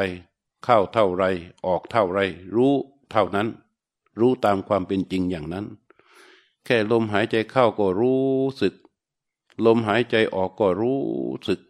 [0.65, 1.25] เข้าเท่าไร
[1.67, 2.21] ออกเท่าไร
[2.57, 2.75] รู้
[3.11, 3.49] เท่านั้น
[4.19, 5.67] รู้ตามความเป็นจริงอย่างนั้น
[6.65, 8.23] แค่ลมหายใจเข้าก็รู้
[8.61, 8.75] สึก
[9.65, 11.01] ลมหายใจออกก็รู้
[11.49, 11.61] สึก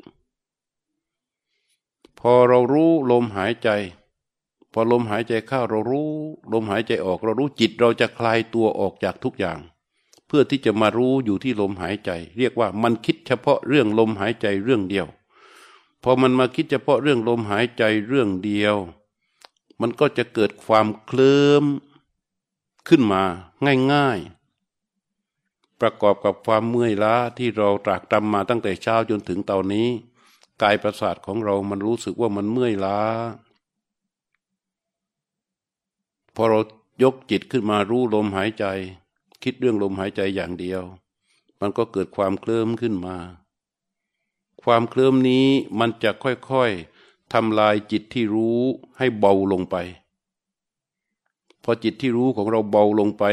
[2.18, 3.68] พอเรารู้ลมหายใจ
[4.72, 6.10] พอลมหายใจเข้าเรารู้
[6.52, 9.58] ลมหายใจออกเรารู้จิตเราจะคลายตัวออกจากทุกอย่าง
[10.26, 15.06] เพื่อที่จะมารู้อยู่ที่ลมหายใจ เรียกว่ามันคิดเฉพาะเรื่องลมหายใจเรื่องเดียว
[16.02, 18.76] พอมันมาคิดเฉพาะเรื่องลมหายใจเรื่องเดียว
[19.80, 21.64] มันก็จะเกิดความเคลิ้ม
[22.88, 23.22] ขึ้นมา
[23.92, 24.39] ง่ายๆ
[25.80, 29.88] ประกอบกับความเมื่อยล้าที่เราตรากตรำมาตั้งแต่เช้าจนถึงตอนนี้
[30.62, 32.98] กายประสาทของเรามันรู้สึกว่ามันเมื่อยล้า
[36.34, 36.60] พอเรา
[37.02, 38.64] ยกจิตขึ้นมารู้ลมหายใจ
[39.42, 40.82] คิดเรื่องลมหายใจอย่างเดียว
[41.60, 43.16] มันก็เกิดความเคลิ้มขึ้นมา
[44.62, 45.46] ความเคลิ้มนี้
[45.78, 48.58] มันจะค่อยๆทำลายจิตที่รู้
[48.98, 49.76] ให้เบาลงไป
[51.62, 53.24] พอจิตที่รู้ของเราเบาลงไป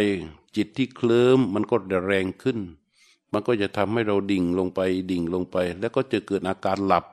[0.55, 2.59] จิตที่เคลิ้มมันก็จะแรงขึ้น
[3.31, 4.79] มันก็จะทำให้เราดิ่งลงไป
[5.11, 7.05] ดิ่งลงไป แล้วก็จะเกิดอาการหลับ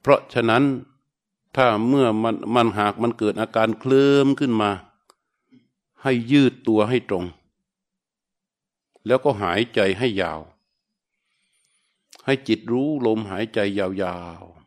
[0.00, 0.64] เพราะฉะนั้น
[1.56, 4.70] ถ้าเมื่อมันมันหากมันเกิดอาการเคลิ้มขึ้นมา
[6.02, 7.24] ให้ยืดตัวให้ตรง
[9.06, 10.40] แล้วก็หายใจให้ยาว
[12.24, 14.58] ให้จิตรู้ลมหายใจยาวๆ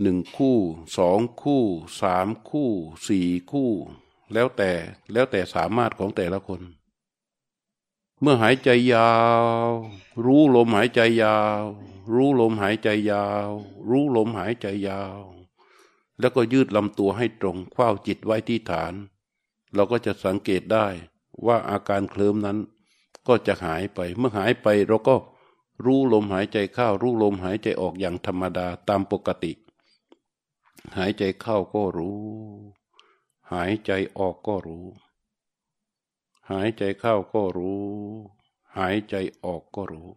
[0.00, 0.58] หนึ่งคู่
[0.98, 1.64] สองคู่
[2.00, 2.70] สามคู่
[3.08, 3.70] สี่คู่
[4.32, 4.70] แล้วแต่
[5.12, 6.62] แล้วแต่สามารถของแต่ละคน
[8.20, 9.12] เมื่อหายใจยา
[9.64, 9.68] ว
[10.24, 11.62] รู้ลมหายใจยาว
[12.14, 13.48] รู้ลมหายใจยาว
[13.88, 15.20] รู้ลมหายใจยาว
[16.20, 18.94] แล้วก็ยืดลำตัวให้ตรงคว้าจิตไว้ที่ฐาน
[19.74, 20.86] เราก็จะสังเกตได้
[21.46, 22.58] ว่าอาการเคลิ้มนั้น
[23.28, 25.16] ก็จะหายไป เมื่อหายไปเราก็
[25.84, 29.52] รู้ลมหายใจเข้า รู้ลมหายใจออกอย่างธรรมดาตามปกติ
[30.96, 32.20] หายใจเข้าก็รู้
[33.52, 34.86] หายใจออกก็รู้
[36.50, 37.84] หายใจเข้าก็รู้
[38.76, 40.08] หายใจออกก็รู้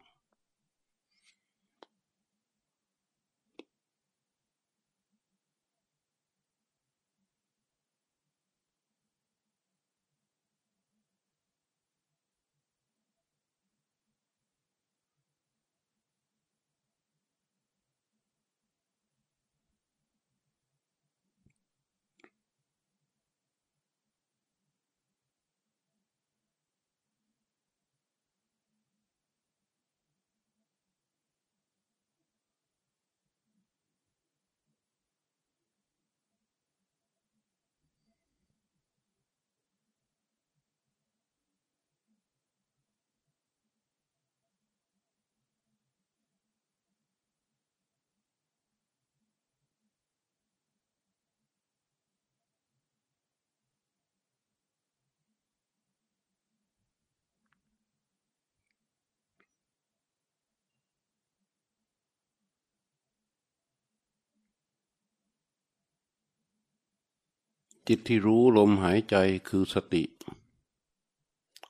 [67.87, 69.15] จิตที่รู้ลมหายใจ
[69.49, 70.03] คือสติ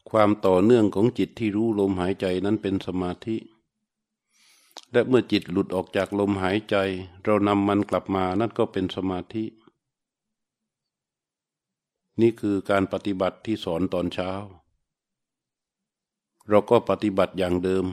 [0.10, 3.38] ความต่อเนื่องของจิตที่รู้ลมหายใจนั้นเป็นสมาธิ
[4.92, 6.76] และเมื่อจิตหลุดออกจากลมหายใจ
[7.24, 9.46] เรานำมันกลับมานั่นก็เป็นสมาธิ
[12.22, 14.32] นี่คือการปฏิบัติที่สอนตอนเช้า
[16.50, 17.86] เราก็ปฏิบัติอย่างเดิม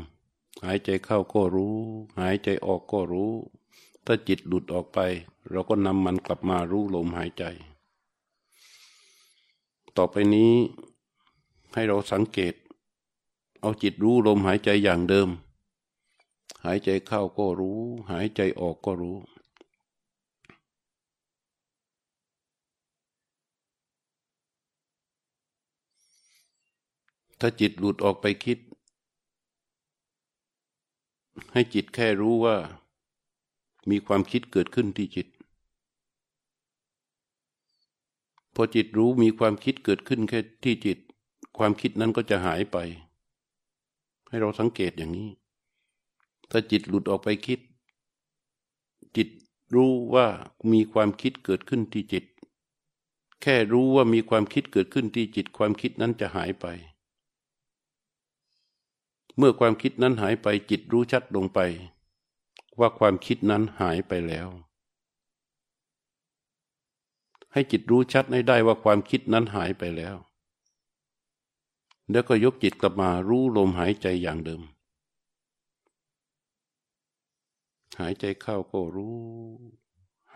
[0.65, 1.77] หายใจเข้าก็รู้
[2.21, 3.33] หายใจออกก็รู้
[4.05, 4.99] ถ้าจิตหลุดออกไป
[5.51, 7.45] เราก็นำมันกลับมารู้ลมหายใจ
[9.97, 10.55] ต่อไปนี้
[11.73, 12.55] ให้เราสังเกต
[13.61, 15.29] เอาจิตรู้ลมหายใจอย่างเดิม
[16.65, 19.17] หายใจเข้าก็รู้ หายใจออกก็รู้
[27.41, 28.59] ถ้าจิตหลุดออกไปคิด
[31.53, 32.57] ให้จิตแค่รู้ว่า
[33.91, 35.27] มีความคิดเกิดขึ้นที่จิต
[38.55, 40.99] พอจิตรู้มีความคิดเกิดขึ้นแค่ที่จิต
[41.59, 42.77] ความคิดนั้นก็จะหายไป
[44.29, 45.31] ให้เราสังเกตอย่างนี้
[46.51, 47.61] ถ้าจิตหลุดออกไปคิด
[49.17, 49.29] จิต
[49.75, 50.27] รู้ว่า
[50.73, 52.25] มีความคิดเกิดขึ้นที่จิต
[53.43, 56.67] แค่รู้ว่ามีความคิดเกิดขึ้นที่จิต ความคิดนั้นจะหายไป
[59.37, 61.59] เมื่อความคิดนั้นหายไปจิตรู้ชัดลงไป
[62.79, 64.49] ว่าความคิดนั้นหายไปแล้ว
[67.53, 70.17] ให้จิตรู้ชัดให้ได้ว่าความคิดนั้นหายไปแล้ว
[72.11, 74.63] แล้วก็ยกจิตกลับมารู้ลมหายใจอย่างเดิม
[78.01, 79.17] หายใจเข้าก็รู้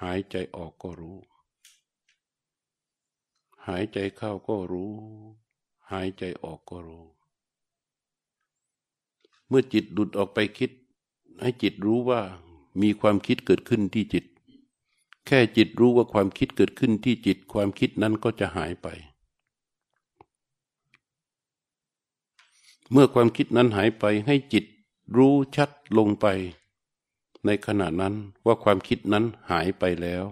[0.03, 1.19] หายใจออกก็รู้
[3.67, 4.93] หายใจเข้าก็รู้
[5.91, 7.05] หายใจออกก็รู้
[9.49, 10.71] เมื่อจิตหลุดออกไปคิด
[11.43, 12.21] ให้จิตรู้ว่า
[12.83, 14.25] มีความคิดเกิดขึ้นที่จิต
[15.27, 18.89] แค่จิตรู้ว่าความคิดเกิดขึ้นที่จิตความคิดนั้นก็จะหายไป
[22.91, 24.65] เมื่อความคิดนั้นหายไปให้จิต
[25.17, 26.27] รู้ชัดลงไป
[27.47, 28.15] ในขณะนั้น
[28.47, 30.27] ว่าความคิดนั้นหายไปแล้ว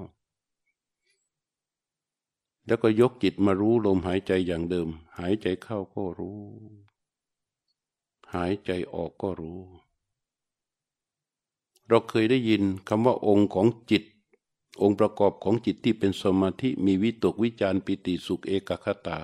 [2.67, 6.41] แล้วก็ยกจิตมารู้ลมหายใจอย่างเดิม หายใจเข้าก็รู้
[8.35, 9.61] หายใจออกก็รู้
[11.89, 14.03] เราเคยได้ยินคำว่าองค์ของจิต
[14.81, 19.21] องค์ประกอบของจิตที่เป็นสมาธิมีวิตกวิจารปิติสุขเอกคตา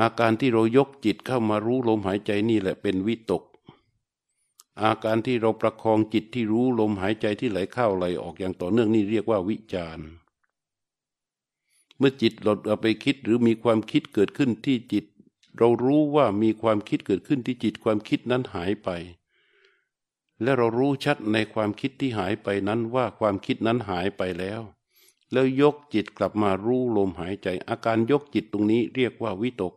[0.00, 3.42] อาการที่เรายกจิตเข้ามารู้ลมหายใจนี่แหละเป็นวิตก
[4.82, 9.98] อาการที่เราประคองจิตที่รู้ลมหายใจที่ไหลเข้าไหลออกอย่างต่อเนื่องนี่เรียกว่าวิจาร
[11.98, 15.04] เมื่อจิตหลดเอาไปคิดหรือมีความคิดเกิดขึ้นที่จิต
[15.58, 18.88] เรารู้ว่ามีความคิดเกิดขึ้นที่จิตความคิดนั้นหายไป
[20.42, 24.62] และเรารู้ชัดในความคิดที่หายไปนั้นว่าความคิดนั้นหายไปแล้ว
[25.32, 29.74] แล้วยกจิตกลับมารู้ลมหายใจ อาการยกจิตตรงนี้เรียกว่าวิตก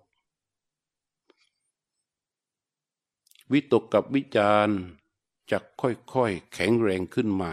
[3.52, 4.70] วิตกกับวิจาร
[5.52, 7.52] จะค่อยๆแข็งแรงขึ้นมา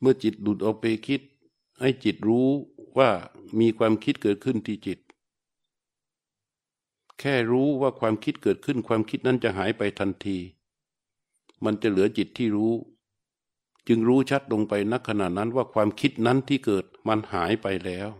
[0.00, 1.20] เมื่อจิตดุดออกไปคิด
[1.80, 2.48] ให้จิตรู้
[2.98, 3.10] ว่า
[3.60, 4.98] มีความคิดเกิดขึ้นที่จิต
[7.18, 10.38] แค่รู้ว่าความคิดเกิดขึ้นความคิดนั้นจะหายไปทันที
[11.64, 12.74] มันจะเหลือจิตที่รู้
[13.88, 18.10] จึงรู้ชัดลงไปนักขณะนั้นว่าความคิดนั้นที่เกิดมันหายไปแล้ว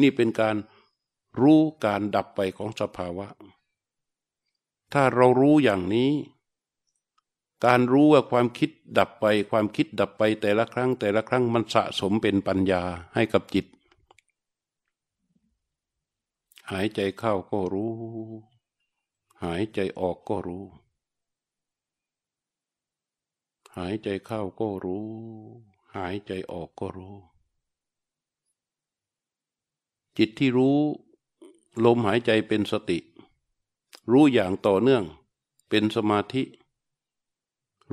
[0.00, 0.56] นี่เป็นการ
[1.40, 3.26] รู้การดับไปของสภาวะ
[4.92, 6.10] ถ้าเรารู้อย่างนี้
[7.66, 12.82] การรู้ว่าความคิดดับไป ความคิดดับไปแต่ละครั้ง แต่ละครั้งมันสะสมเป็นปัญญา
[13.14, 13.66] ให้กับจิต
[16.70, 17.92] หายใจเข้าก็รู้
[19.44, 20.64] หายใจออกก็รู้
[23.76, 25.06] หายใจเข้าก็รู้
[25.96, 27.16] หายใจออกก็รู้
[30.18, 30.78] จิตที่รู้
[31.84, 32.98] ลมหายใจเป็นสติ
[34.10, 35.04] รู้อย่างต่อเนื่อง
[35.68, 36.42] เป็นสมาธิ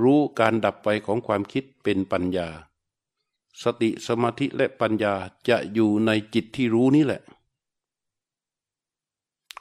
[0.01, 2.47] รู้การดับไปของความคิดเป็นปัญญา
[3.63, 5.13] สติสมาธิและปัญญา
[5.49, 7.21] จะอยู่ในจิตที่รู้นี่แหละ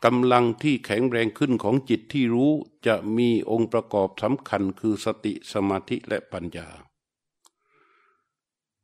[0.04, 2.52] กำลังที่แข็งแรงขึ้นของจิตที่รู้
[2.86, 6.68] จะมีองค์ประกอบสำคัญคือสติสมาธิและปัญญา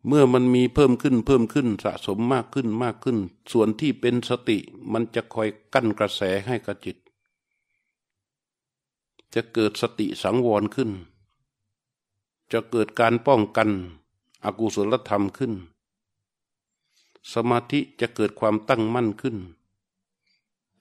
[0.07, 3.19] เมื่อมันมีเพิ่มขึ้นเพิ่มขึ้นสะสมมากขึ้นมากขึ้น
[3.53, 4.59] ส่วนที่เป็นสติ
[4.93, 6.97] มันจะคอยกั้นกระแสให้กับจิต
[9.35, 10.91] จะเกิดสติสังวรขึ้น
[12.53, 13.71] จะเกิดการป้องกัน
[14.45, 15.53] อกุศลธรรมขึ้น
[17.33, 19.37] สมาธิจะเกิดความตั้งมั่นขึ้น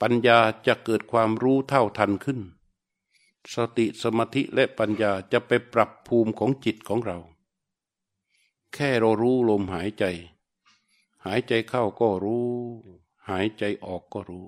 [0.01, 2.39] ปัญญาจะเกิดความรู้เท่าทันขึ้น
[3.53, 7.17] สติสมาธิและปัญญาจะไปปรับภูมิของจิตของเรา
[8.73, 10.03] แค่เรารู้ลมหายใจ
[11.25, 12.47] หายใจเข้าก็รู้
[13.29, 14.45] หายใจออกก็รู้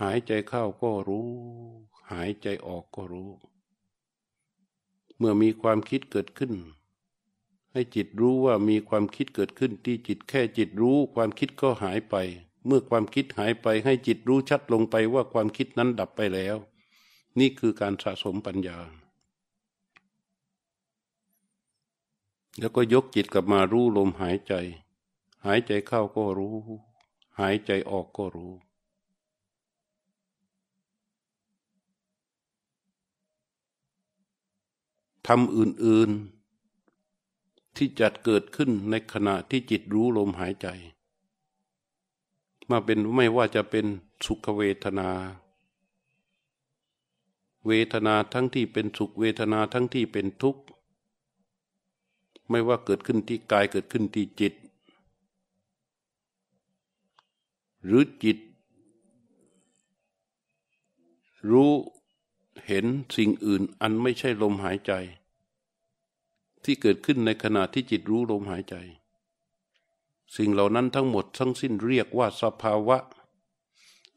[0.00, 1.28] หายใจเข้าก็รู้
[2.10, 3.30] หายใจออกก็รู้
[5.18, 6.52] เมื่อมีความคิดเกิดขึ้น
[7.72, 12.16] ให้จิตรู้ว่ามีความคิดเกิดขึ้นที่จิตแค่จิตรู้ความคิดก็หายไป
[12.66, 16.56] เมื่อความคิดหายไปให้จิตรู้ชัดลงไปว่าความคิดนั้นดับไปแล้ว
[17.38, 18.78] นี่คือการสะสมปัญญา
[22.58, 24.54] แล้วก็ยกจิตกลับมารู้ลมหายใจ
[25.46, 26.56] หายใจเข้าก็รู้
[27.40, 28.52] หายใจออกก็รู้
[35.26, 40.68] ทำอื่นๆ ที่จัดเกิดขึ้นในขณะที่จิตรู้ลมหายใจ
[42.70, 43.86] มาเป็นไม่ว่าจะเป็น
[44.26, 45.10] สุขเวทนา
[47.66, 50.62] เวทนาทั้งที่เป็นสุขเวทนาทั้งที่เป็นทุกข์
[52.50, 54.54] ไม่ว่าเกิดขึ้นที่กายเกิดขึ้นที่จิต
[57.84, 58.38] หรือจิต
[61.50, 61.72] รู้
[62.66, 62.86] เห็น
[63.16, 64.92] สิ่งอื่นอันไม่ใช่ลมหายใจ
[66.64, 68.76] ที่เกิดขึ้นในขณะที่จิตรู้ลมหายใจ
[70.36, 72.98] สิ่งเหล่านั้นทั้งหมดทั้งสิ้นเรียกว่าสภาวะ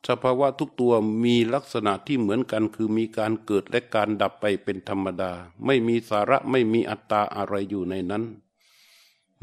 [0.07, 0.93] สภาวะทุกตัว
[1.25, 5.31] มีลักษณะที่เหมือนกันคือมีการเกิดและการดับไปเป็นธรรมดา
[5.65, 8.23] ไม่มีสาระไม่มีอัตตาอะไรอยู่ในนั้น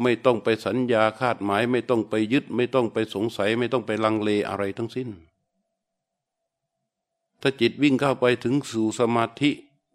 [0.02, 5.09] ไม่ต้องไปสัญญาคาดหมาย ไม่ต้องไปยึด ไม่ต้องไปสงสัย ไม่ต้องไปลังเลอะไรทั้งสิ้น
[7.46, 9.50] ถ้าจิตวิ่งเข้าไปถึงสู่สมาธิ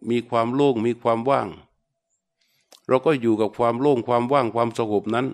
[0.10, 1.48] มีความโล่งมีความว่าง
[2.88, 5.28] เราก็อยู่กับความโล่งความว่างความสงบนั้น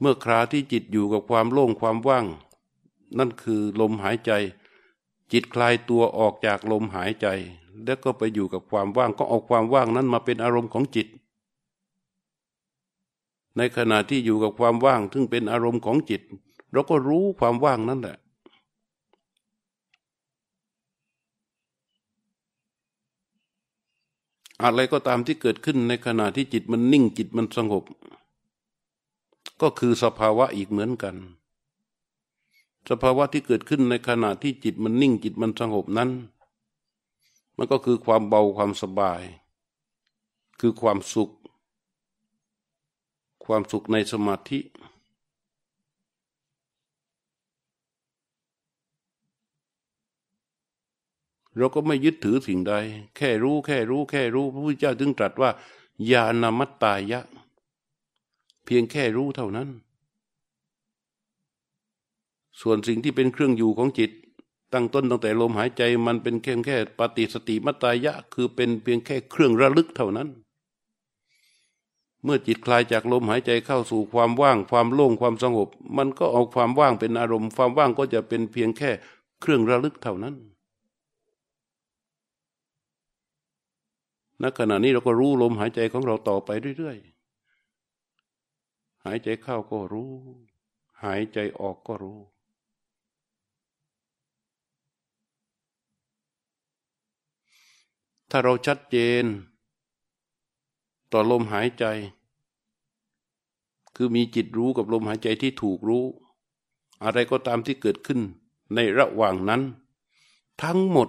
[0.00, 2.26] เมื่อคราที่จิตอยู่กับความโล่งความว่าง
[3.18, 4.30] นั่นคือลมหายใจ
[5.32, 7.26] จิตคลายตัวออกจากลมหายใจ
[7.84, 11.08] แล้วก็ไปอยู่กับความว่างก็เอาความว่างนั้นมาเป็นอารมณ์ของจิต
[13.56, 16.22] ในขณะที่อยู่กับความว่าง ซึ่งเป็นอารมณ์ของจิต
[16.72, 18.16] เราก็รู้ความว่างนั่นแหละ
[24.62, 27.84] อะไรก็ตามที่เกิดขึ้นในขณะที่จิตมันนิ่งจิตมันสงบ
[29.62, 31.16] ก็คือสภาวะอีกเหมือนกัน
[32.88, 36.10] สภาวะที่เกิดขึ้นในขณะที่จิตมันนิ่งจิตมันสงบนั้น
[37.56, 39.22] มันก็คือความเบาความสบาย
[40.60, 41.30] คือความสุข
[43.44, 44.58] ความสุขในสมาธิ
[51.56, 52.74] เราก็ไม่ยึดถือสิ่งใด
[53.16, 55.50] แค่รู้แค่รู้แค่รู้ พระพุทธเจ้าจึงตรัสว่า
[56.10, 57.20] ญาณมัตตายะ
[58.64, 59.68] เพียงแค่รู้เท่านั้น
[62.60, 64.10] ส่วนสิ่งที่เป็นเครื่องอยู่ของจิต
[64.72, 70.28] ตั้งต้นตั้งแต่ลมหายใจมันเป็นแค่แค่ปฏิสติมัตตายะ คือเป็นเพียงแค่เครื่องระลึกเท่านั้น
[72.24, 78.90] เมื่อจิตคลายจากลมหายใจเข้าสู่ความว่าง ความโล่งความสงบ มันก็เอาความว่างเป็นอารมณ์ ความว่างก็จะเป็นเพียงแค่
[79.40, 80.34] เครื่องระลึกเท่านั้น
[84.42, 90.10] ณขณะนี้เราก็รู้ลมหายใจของเราต่อไปเรื่อยๆ หายใจเข้าก็รู้
[91.04, 92.18] หายใจออกก็รู้
[98.30, 99.24] ถ้าเราชัดเจน
[101.12, 101.84] ต่อลมหายใจ
[103.96, 106.04] คือมีจิตรู้กับลมหายใจที่ถูกรู้
[107.02, 108.20] อะไรก็ตามที่เกิดขึ้น
[108.74, 109.62] ในระหว่างนั้น
[110.62, 111.08] ทั้งหมด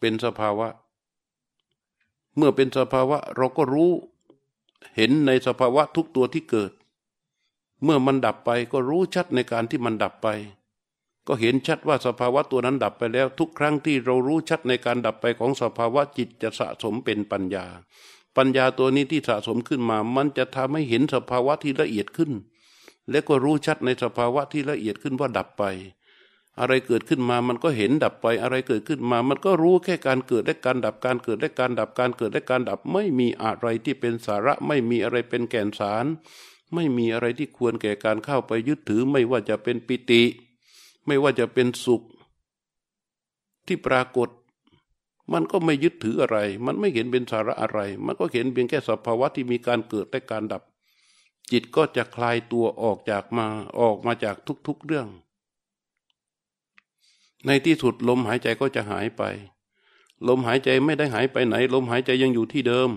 [0.00, 0.68] เป็นสภาวะ
[2.36, 3.90] เมื่อเป็นสภาวะเราก็รู้
[4.96, 6.72] เห็นในสภาวะทุกตัวที่เกิด
[7.84, 10.28] เมื่อมันดับไปก็รู้ชัดในการที่มันดับไป
[11.26, 17.66] ก็เห็นชัดว่าสภาวะตัวนั้นดับไปแล้ว ทุกครั้งที่เรารู้ชัดในการดับไปของสภาวะจิตจะสะสมเป็นปัญญา
[18.36, 22.30] ปัญญาตัวนี้ที่สะสมขึ้นมา มันจะทำให้เห็นสภาวะที่ละเอียดขึ้น
[23.10, 25.64] และก็รู้ชัดในสภาวะที่ละเอียดขึ้นว่าดับไป
[26.60, 36.06] อะไรเกิดขึ้นมามันก็เห็นดับไป อะไรเกิดขึ้นมา มันก็รู้แค่การเกิดและการดับการเกิดและการดับการเกิดและการดับ ไม่มีอะไรที่เป็นสาระไม่มีอะไรเป็นแก่นสาร
[36.74, 40.22] ไม่มีอะไรที่ควรแก่การเข้าไปยึดถือไม่ว่าจะเป็นปิติ
[41.06, 42.02] ไม่ว่าจะเป็นสุข
[43.66, 44.28] ที่ปรากฏ
[45.32, 50.62] มันก็ไม่ยึดถืออะไร มันไม่เห็นเป็นสาระอะไร มันก็เห็นเพียงแค่สภาวะที่มีการเกิดและการดับ
[51.52, 53.46] จิตก็จะคลายตัวออกจากมา
[53.80, 54.36] ออกมาจาก
[54.66, 55.08] ทุกๆเรื่อง
[57.44, 59.22] ในที่สุดลมหายใจก็จะหายไป
[60.28, 62.90] ลมหายใจไม่ได้หายไปไหน ลมหายใจยังอยู่ที่เดิม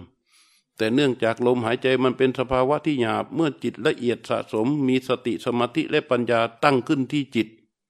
[0.78, 7.48] แต่เนื่องจากลมหายใจมันเป็นสภาวะที่หยาบเมื่อจิตละเอียดสะสม มีสติสมาธิและปัญญาตั้งขึ้นที่จิต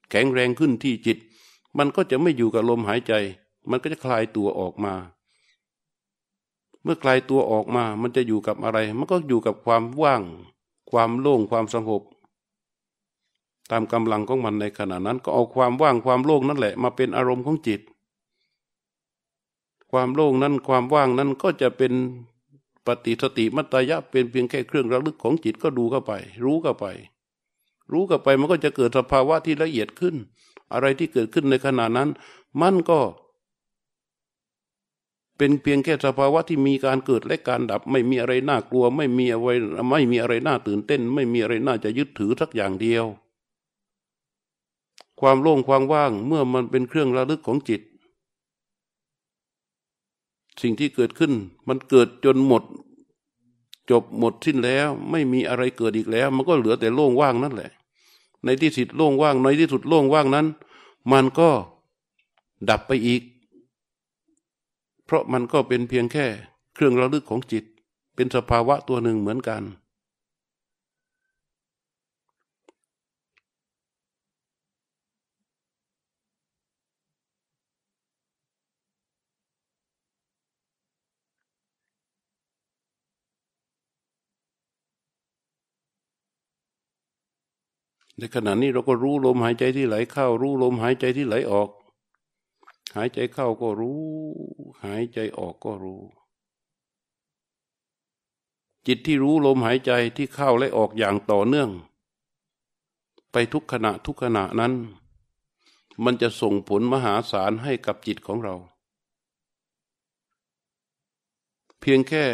[0.09, 1.17] แข็งแรงขึ้นที่จิต
[1.77, 3.13] มันก็จะไม่อยู่กับลมหายใจ
[3.69, 4.93] มันก็จะคลายตัวออกมา
[6.83, 10.21] เมื่อคลายตัวออกมา มันจะอยู่กับอะไร มันก็อยู่กับความว่าง
[10.91, 12.01] ความโล่งความสงบ
[13.71, 17.81] ตามกำลังของมันในขณะนั้น ก็เอาความว่างความโล่งนั่นแหละ มาเป็นอารมณ์ของจิต
[19.91, 21.93] ความโล่งนั้นความว่างนั้นก็จะเป็น
[22.85, 26.13] ปฏิสติมัตยะเป็นเพียงแค่เครื่องระลึกของจิตก็ดูเข้าไป
[26.45, 26.85] รู้เข้าไป
[27.91, 30.15] รู้เข้าไปมันก็จะเกิดสภาวะที่ละเอียดขึ้น
[30.73, 32.09] อะไรที่เกิดขึ้นในขณะนั้น
[32.61, 32.99] มันก็
[35.37, 39.47] เป็นเพียงแค่สภาวะที่มีการเกิดและการดับ ไม่มีอะไรน่ากลัว ไม่มีอะไร
[39.89, 43.05] ไม่มีอะไรน่าตื่นเต้น ไม่มีอะไรน่าจะยึดถือสักอย่างเดียว
[45.19, 47.81] ความโล่งความว่างเมื่อมันเป็นเครื่องระลึกของจิต
[50.61, 51.33] สิ่งที่เกิดขึ้น
[51.67, 52.63] มันเกิดจนหมด
[53.91, 57.71] จบหมดสิ้นแล้ว ไม่มีอะไรเกิดอีกแล้ว มันก็เหลือแต่โล่งว่างนั่นแหละ
[58.43, 60.47] ในที่สุดโล่งว่างในที่สุดโล่งว่างนั้น
[61.11, 61.49] มันก็
[62.69, 63.21] ดับไปอีก
[65.05, 66.25] เพราะมันก็เป็นเพียงแค่
[66.73, 67.63] เครื่องระลึกของจิต
[68.15, 69.63] เป็นสภาวะตัวหนึ่งเหมือนกัน
[88.19, 91.69] ในขณะนี้เราก็รู้ลมหายใจที่ไหลเข้า รู้ลมหายใจที่ไหลออก
[92.95, 94.01] หายใจเข้าก็รู้
[94.83, 96.01] หายใจออกก็รู้
[98.87, 101.69] จิตที่รู้ลมหายใจที่เข้าและออกอย่างต่อเนื่อง
[103.31, 104.73] ไปทุกขณะทุกขณะนั้น
[106.03, 108.55] มันจะส่งผลมหาศาลให้กับจิตของเรา
[111.79, 112.25] เพียงแค่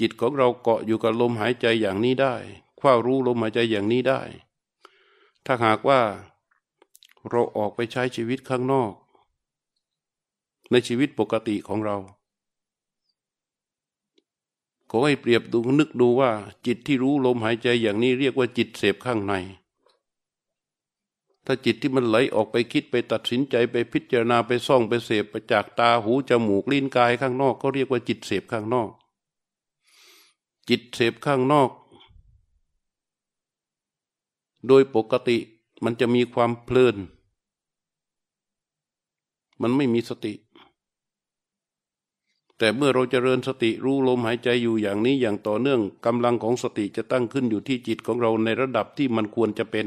[0.00, 2.34] จิตของเราเกาะอยู่กับลมหายใจอย่างนี้ได้
[2.78, 4.20] คว้ารู้ลมหายใจอย่างนี้ได้
[5.46, 6.00] ถ้าหากว่า
[7.30, 8.92] เราออกไปใช้ชีวิตข้างนอก
[10.70, 11.96] ในชีวิตปกติของเรา
[14.90, 16.30] ขอให้เปรียบดูนึกดูว่า
[16.66, 19.34] จิตที่รู้ลมหายใจอย่างนี้เรียกว่าจิตเสพข้างใน
[21.44, 28.90] ถ้าจิตที่มันไหลออกไปคิดไปตัดสินใจไปพิจารณาไปซ่องไปเสพไปจากตาหูจมูกลิ้นกายข้างนอก ก็เรียกว่าจิตเสพข้างนอก
[30.68, 31.70] จิตเสพข้างนอก
[34.68, 35.38] โดยปกติ
[35.84, 36.96] มันจะมีความเพลิน
[39.60, 40.32] มันไม่มีสติ
[42.58, 49.86] แต่เมื่อเราจเจริญสติรู้ลมหายใจอยู่อย่างนี้อย่างต่อเนื่องกำลังของสติจะตั้งขึ้นอยู่ที่จิตของเราในระดับที่มันควรจะเป็น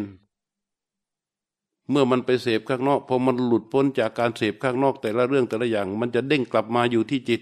[1.89, 7.41] เมื่อมันไปเสพข้างนอกพอมันหลุดพ้นจากการเสพข้างนอกแต่ละเรื่องแต่ละอย่าง มันจะเด้งกลับมาอยู่ที่จิต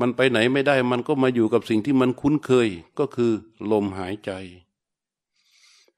[0.00, 2.68] มันไปไหนไม่ได้ มันก็มาอยู่กับสิ่งที่มันคุ้นเคย
[2.98, 3.32] ก็คือ
[3.70, 4.30] ลมหายใจ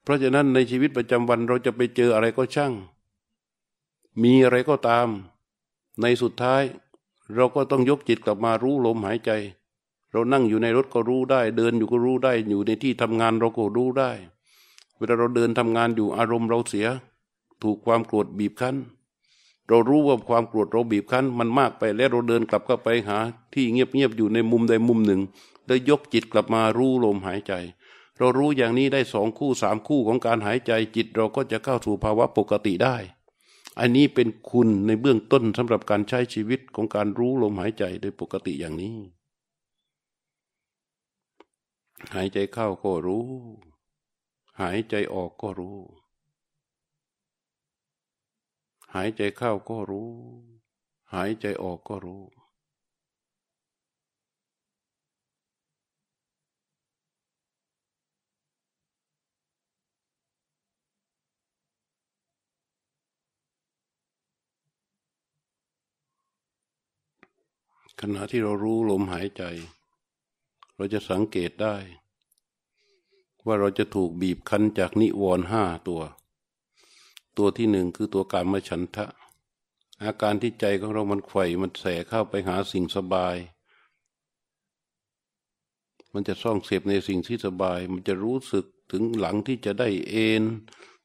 [0.02, 2.72] เพราะฉะนั้นในชีวิตประจำวันเราจะไปเจออะไรก็ช่าง
[4.22, 5.08] มีอะไรก็ตาม
[6.00, 6.62] ในสุดท้าย
[7.34, 9.30] เราก็ต้องยกจิตกลับมารู้ลมหายใจ
[10.12, 14.10] เรานั่งอยู่ในรถก็รู้ได้ เดินอยู่ก็รู้ได้ อยู่ในที่ทำงานเราก็รู้ได้
[14.96, 16.86] เวลาเราเดินทำงานอยู่อารมณ์เราเสีย
[17.62, 18.76] ถูกความโกรธบีบคั้น
[19.70, 23.18] เรารู้ว่าความโกรธเราบีบคั้นมันมากไป แล้วเราเดินกลับเข้าไปหา
[23.54, 25.20] ที่เงียบๆอยู่ในมุมใดมุมหนึ่ง
[25.66, 27.52] แล้วยกจิตกลับมารู้ลมหายใจ
[28.18, 32.96] เรารู้อย่างนี้ได้สองคู่สามคู่ของการหายใจจิตเราก็จะเข้าสู่ภาวะปกติได้
[33.78, 38.96] อันนี้เป็นคุณในเบื้องต้นสำหรับการใช้ชีวิตของการรู้ลมหายใจโดยปกติอย่างนี้
[42.14, 43.26] หายใจเข้าก็รู้
[44.60, 45.76] หายใจออกก็รู้
[48.94, 50.10] หายใจเข้าก็รู้
[51.14, 52.22] หายใจออกก็รู้
[68.00, 69.42] ขณะที่เรารู้ลมหายใจ
[70.76, 71.76] เราจะสังเกตได้
[73.46, 76.02] ว่าเราจะถูกบีบคั้นจากนิวรณ์ห้าตัว
[77.40, 79.06] ตัวที่หนึ่งคือตัวการมฉันทะ
[80.04, 83.36] อาการที่ใจของเรามันไข่มันแสเข้าไปหาสิ่งสบาย
[86.12, 90.42] มันจะซ่องเสพในสิ่งที่สบาย มันจะรู้สึกถึงหลังที่จะได้เอน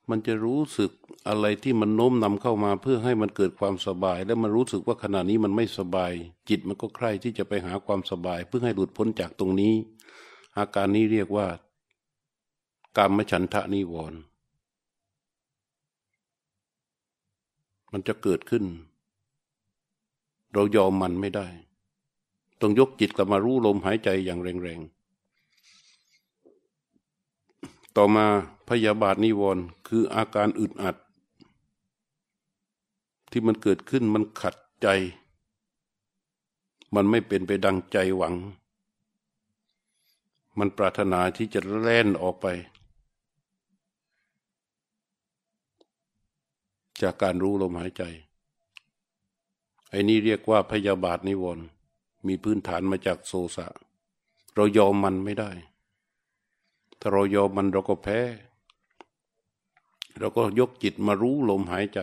[0.10, 0.92] มันจะรู้สึก
[1.28, 6.14] อะไรที่มันโน้มนำเข้ามาเพื่อให้มันเกิดความสบาย แล้วมันรู้สึกว่าขณะนี้มันไม่สบาย
[6.50, 9.74] จิตมันก็ใคร่ที่จะไปหาความสบาย เพื่อให้หลุดพ้นจากตรงนี้
[10.58, 11.48] อาการนี้เรียกว่า
[12.98, 14.20] กรรมฉันทะนิวรณ์
[17.98, 18.66] มันจะเกิดขึ้น
[20.54, 21.48] เรายอมมันไม่ได้
[22.62, 28.26] ต้องยกจิตกลับมารู้ลมหายใจอย่างแรงๆ ต่อมา
[28.70, 30.96] พยาบาทนิวรณ์คืออาการอึดอัด
[33.32, 34.88] ที่มันเกิดขึ้นมันขัดใจ
[36.96, 38.36] มันไม่เป็นไปดังใจหวัง
[40.58, 42.48] มันปรารถนาที่จะแล่นออกไป
[47.02, 48.04] จากการรู้ลมหายใจ
[49.90, 51.66] ไอ้นี้เรียกว่าพยาบาทนิวรณ์
[52.28, 53.68] มีพื้นฐานมาจากโซสะ
[54.56, 55.52] เรายอมมันไม่ได้
[57.00, 58.20] ถ้าเรายอมมันเราก็แพ้
[60.20, 62.00] เราก็ยกจิตมารู้ลมหายใจ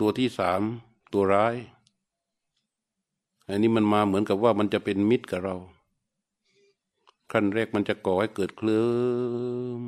[0.00, 0.60] ตัวที่สาม
[1.12, 1.54] ตัวร้าย
[3.52, 5.56] อันนี้มันมาเหมือนกับว่ามันจะเป็นมิตรกับเรา
[7.32, 8.86] ขั้นแรกมันจะก่อให้เกิดเคลิ้
[9.80, 9.82] ม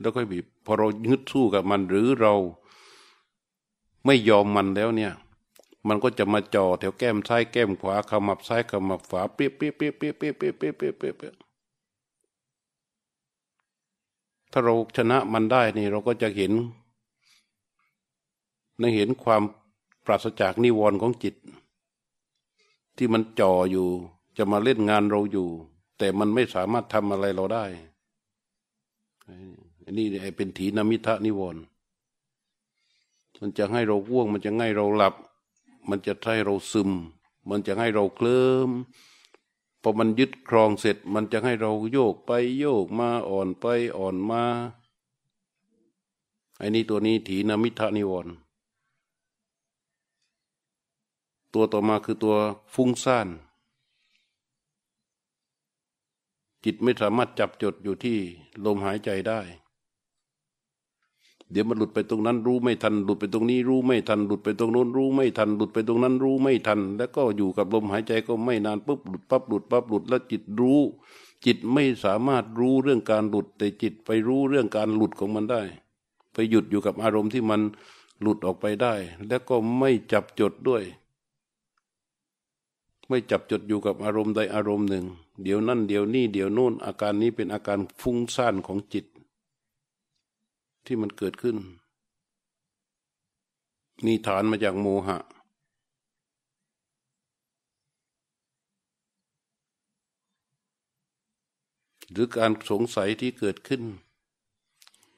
[0.00, 2.34] แล้วก็บีบพอเรายึดสู้กับมันหรือเรา
[4.06, 5.12] ไม่ยอมมันแล้วเนี่ย
[5.88, 11.32] มันก็จะมาจ่อแถวแก้มซ้ายแก้มขวาขมับซ้ายขมับขวาเปี้ยเปี้ยเปี้ยเปี้ยเปี้ยเปี้ยเปี้ยเปี้ยเปี้ย
[14.52, 16.52] ถ้าเราชนะมันได้นี่เราก็จะเห็น
[18.78, 19.42] ในเห็นความ
[20.04, 21.34] ปราศจากนิวรณ์ของจิต
[22.96, 23.88] ที่มันจ่ออยู่
[24.36, 25.48] จะมาเล่นงานเราอยู่
[25.98, 27.64] แต่มันไม่สามารถทำอะไรเราได้
[29.84, 31.62] อันนี้เป็นถีนมิทะนิวรณ์
[33.40, 35.14] มันจะให้เราว่วง มันจะให้เราหลับ
[35.88, 36.90] มันจะให้เราซึม
[37.48, 38.70] มันจะให้เราเคลิ้ม
[39.82, 43.66] พอมันยึดครองเสร็จ มันจะให้เราโยกไปโยกมาอ่อนไป
[43.96, 44.42] อ่อนมา
[46.58, 48.32] ไอ้นี่ตัวนี้ถีนมิทะนิวรณ์
[51.54, 52.36] ตัวต่อมาคือตัว
[52.74, 53.28] ฟุ้งซ่าน
[56.64, 58.18] จิตไม่สามารถจับจดอยู่ที่
[58.64, 59.40] ลมหายใจได้
[61.50, 70.80] เดี๋ยวมันหลุดไปตรงนั้นรู้ไม่ทัน หลุดไปตรงนี้รู้ไม่ทัน หลุดไปตรงโน้นรู้ไม่ทัน หลุดไปตรงนั้นรู้ไม่ทัน แล้วก็อยู่กับลมหายใจก็ไม่นานปุ๊บหลุดปั๊บหลุดปั๊บหลุดแล้วจิตรู้
[71.44, 75.62] จิตไม่สามารถรู้เรื่องการหลุด แต่จิตไปรู้เรื่องการหลุดของมันได้
[76.32, 77.60] ไปหยุดอยู่กับอารมณ์ที่มัน
[78.20, 78.94] หลุดออกไปได้
[79.28, 80.82] แล้วก็ไม่จับจดด้วย
[83.14, 85.06] ไม่จับจดอยู่กับอารมณ์ใดอารมณ์หนึ่ง
[85.42, 89.06] เดี๋ยวนั่นเดี๋ยวนี่เดี๋ยวโน่นอาการนี้เป็นอาการฟุ้งซ่านของจิต
[90.84, 91.56] ที่มันเกิดขึ้น
[94.04, 95.18] นี่ฐานมาจากโมหะ
[102.10, 103.82] หรือการสงสัยที่เกิดขึ้น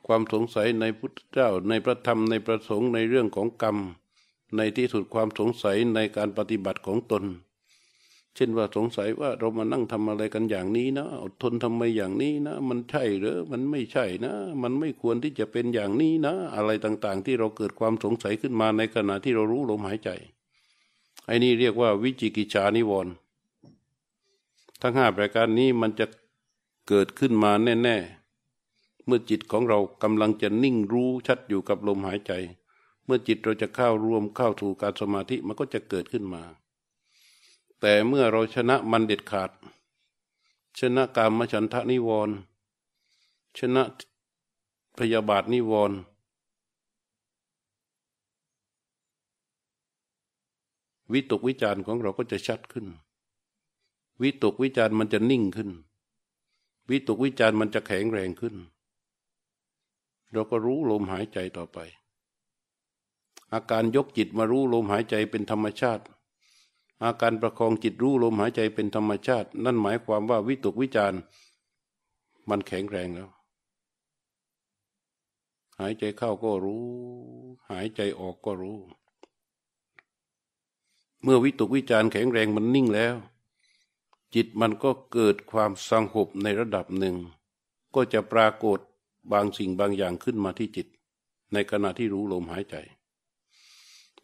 [0.07, 3.77] ความสงสัยในพุทธเจ้าในพระธรรมในประสงค์ในเรื่องของกรรม
[4.57, 7.25] ในที่สุดความสงสัยในการปฏิบัติของตน
[8.37, 14.33] เช่นว่าสงสัยว่าเรามานั่งทำอะไรกันอย่างนี้นะอดทนทำไมอย่างนี้นะ มันใช่หรือมันไม่ใช่นะ
[14.63, 20.11] มันไม่ควรที่จะเป็นอย่างนี้นะ อะไรต่างๆ ที่เราเกิดความสงสัยขึ้นมาในขณะที่เรารู้ลมหายใจ
[21.27, 23.13] ไอ้นี่เรียกว่าวิจิกิจฉานิวรณ์
[24.83, 26.07] ทั้งห้าประการนี้มันจะ
[26.89, 32.33] เกิดขึ้นมาแน่ๆ เมื่อจิตของเรากำลังจะนิ่งรู้ชัดอยู่กับลมหายใจ
[33.05, 36.43] เมื่อจิตเราจะเข้ารวมเข้าถูกการสมาธิมันก็จะเกิดขึ้นมา
[37.87, 39.51] แต่เมื่อเราชนะมันเด็ดขาด
[40.79, 42.37] ชนะกามฉันทะนิวรณ์
[43.59, 43.83] ชนะ
[44.99, 45.99] พยาบาทนิวรณ์
[51.13, 52.87] วิตกวิจารของเราก็จะชัดขึ้น
[54.23, 55.71] วิตกวิจารมันจะนิ่งขึ้น
[56.91, 58.55] วิตกวิจารมันจะแข็งแรงขึ้น
[60.33, 61.79] เราก็รู้ลมหายใจต่อไป
[63.53, 66.05] อาการยกจิตมารู้ลมหายใจเป็นธรรมชาติ
[67.03, 71.19] อาการประคองจิตรู้ลมหายใจเป็นธรรมชาติ นั่นหมายความว่าวิตกวิจาร
[72.49, 73.31] มันแข็งแรงแล้ว
[75.81, 76.85] หายใจเข้าก็รู้
[77.71, 78.79] หายใจออกก็รู้
[81.23, 83.15] เมื่อวิตกวิจารแข็งแรงมันนิ่งแล้ว
[84.35, 87.17] จิตมันก็เกิดความสงบในระดับหนึ่ง
[87.95, 88.79] ก็จะปรากฏ
[89.33, 90.87] บางสิ่งบางอย่างขึ้นมาที่จิต
[91.53, 92.77] ในขณะที่รู้ลมหายใจ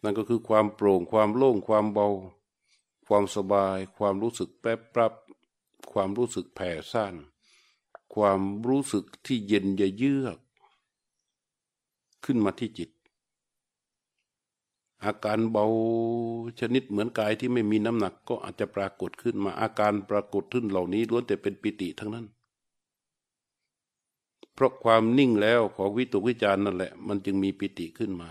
[0.03, 2.07] นั่นก็คือความโปร่งความโล่งความเบา
[3.13, 5.13] ความสบาย ความรู้สึกแป๊บปรับ
[5.91, 7.15] ความรู้สึกแผ่ซ่าน
[8.15, 10.39] ความรู้สึกที่เย็นเยือก
[12.25, 12.89] ขึ้นมาที่จิต
[15.03, 15.65] อาการเบา
[16.59, 22.25] ชนิดเหมือนกายที่ไม่มีน้ำหนักก็อาจจะปรากฏขึ้นมาอาการปรากฏขึ้นเหล่านี้ล้วนแต่เป็นปิติทั้งนั้น
[24.53, 28.29] เพราะความนิ่งแล้วของวิตุวิจารนั่นแหละ มันจึงมีปิติขึ้นมา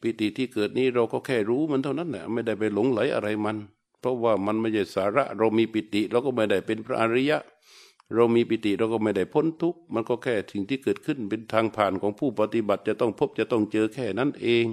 [0.00, 3.56] ปิติที่เกิดนี้เราก็แค่รู้มันเท่านั้นแหละไม่ได้ไปหลงไหลอะไรมัน
[4.00, 7.38] เพราะว่ามันไม่ใช่สาระ เรามีปิติเราก็ไม่ได้เป็นพระอริยะ
[8.14, 14.64] เรามีปิติเราก็ไม่ได้พ้นทุกข์มันก็แค่สิ่งที่เกิดขึ้นเป็นทางผ่านของผู้ปฏิบัติจะต้องพบจะต้องเจอแค่นั้นเอง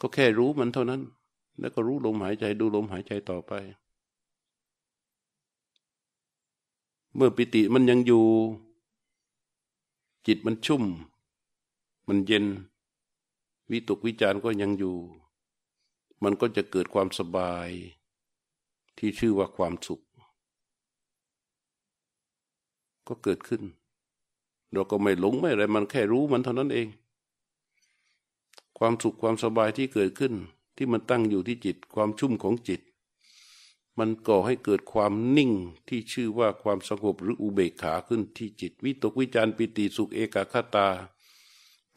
[0.00, 1.02] ก็แค่รู้มันเท่านั้น
[1.60, 3.52] แล้วก็รู้ลมหายใจดูลมหายใจต่อไป
[7.14, 8.24] เมื่อปิติมันยังอยู่
[10.26, 10.84] จิตมันชุ่ม
[12.08, 12.44] มันเย็น
[13.70, 14.96] วิตกวิจารก็ยังอยู่
[16.22, 17.68] มันก็จะเกิดความสบาย
[18.98, 20.02] ที่ชื่อว่าความสุข
[23.08, 23.62] ก็เกิดขึ้น
[24.72, 26.88] เราก็ไม่หลงไม่อะไรมันแค่รู้มันเท่านั้นเอง
[28.78, 30.34] ความสุขความสบายที่เกิดขึ้น
[30.76, 32.80] ที่มันตั้งอยู่ที่จิต ความชุ่มของจิต
[33.98, 35.52] มันก่อให้เกิดความนิ่ง
[35.88, 40.88] ที่ชื่อว่าความสงบหรืออุเบกขาขึ้นที่จิต วิตกวิจารปิติสุขเอกคตา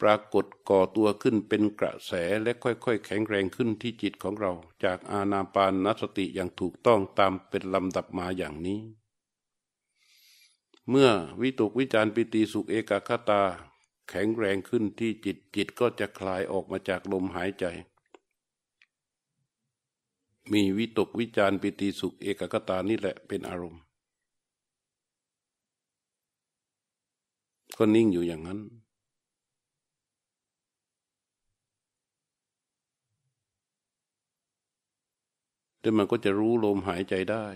[0.00, 4.52] ปรากฏก่อตัวขึ้นเป็นกระแสและค่อยๆ แข็งแรงขึ้นที่จิตของเรา
[4.84, 8.80] จากอาณาปานนสติอย่างถูกต้องตามเป็นลำดับมาอย่างนี้
[10.88, 13.42] เมื่อวิตกวิจารปิติสุขเอกคตา
[14.08, 17.64] แข็งแรงขึ้นที่จิตจิตก็จะคลายออกมาจากลมหายใจ
[20.52, 23.82] มีวิตกวิจารปิติสุขเอกกตานี่แหละเป็นอารมณ์
[27.78, 28.60] ก็นิ่งอยู่อย่างนั้น
[35.80, 37.46] แต่มันก็จะรู้ลมหายใจได้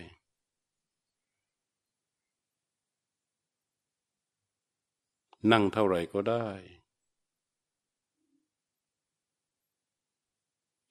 [5.52, 6.48] นั่งเท่าไหร่ก็ได้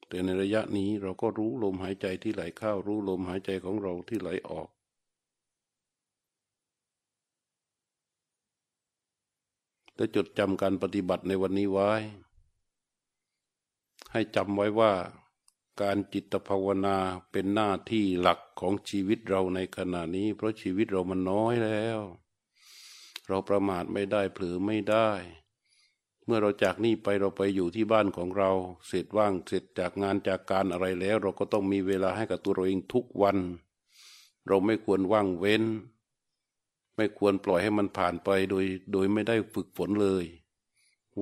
[0.07, 4.69] แต่ในระยะนี้เราก็รู้ลมหายใจที่ไหลเข้ารู้ลมหายใจของเราที่ไหลออก
[9.95, 11.91] และจดจำการปฏิบัติในวันนี้ไว้
[14.11, 14.91] ให้จำไว้ว่า
[15.81, 16.97] การจิตภาวนา
[17.31, 21.99] เป็นหน้าที่หลักของชีวิตเราในขณะนี้ เพราะชีวิตเรามันน้อยแล้ว
[23.27, 25.09] เราประมาทไม่ได้เผลอไม่ได้
[26.25, 28.51] เมื่อเราจากนี่ไปเราไปอยู่ที่บ้านของเรา
[28.87, 33.37] เสร็จว่างเสร็จจากงานจากการอะไรแล้ว เราก็ต้องมีเวลาให้กับตัวเราเองทุกวัน
[34.47, 35.63] เราไม่ควรว่างเว้น
[36.95, 40.25] ไม่ควรปล่อยให้มันผ่านไปโดย โดยไม่ได้ฝึกฝนเลย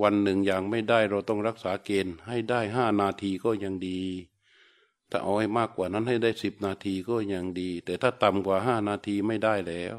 [0.02, 4.02] วันหนึ่งอย่างไม่ได้เราต้องรักษาเกณฑ์ให้ได้ห้านาทีก็ยังดี
[5.12, 9.98] ถ้าเอาให้มากกว่านั้นให้ได้สิบนาทีก็ยังดี แต่ถ้าต่ำกว่าห้านาทีไม่ได้แล้ว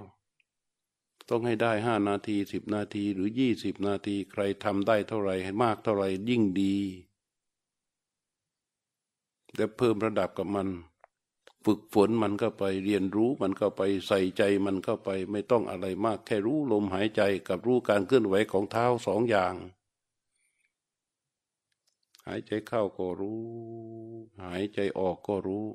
[1.28, 6.76] ต้องให้ได้ห้านาทีสิบนาทีหรือยี่สิบนาทีใครทำได้เท่าไรให้มากเท่าไรยิ่งดี
[9.56, 10.68] และเพิ่มระดับกับมัน
[11.64, 19.54] ฝึกฝนมันก็ไปเรียนรู้มันก็ไปใส่ใจมันก็ไปไม่ต้องอะไรมาก แค่รู้ลมหายใจกับรู้การเคลื่อนไหวของเท้าสองอย่าง
[22.26, 23.42] หายใจเข้าก็รู้
[24.44, 25.66] หายใจออกก็รู้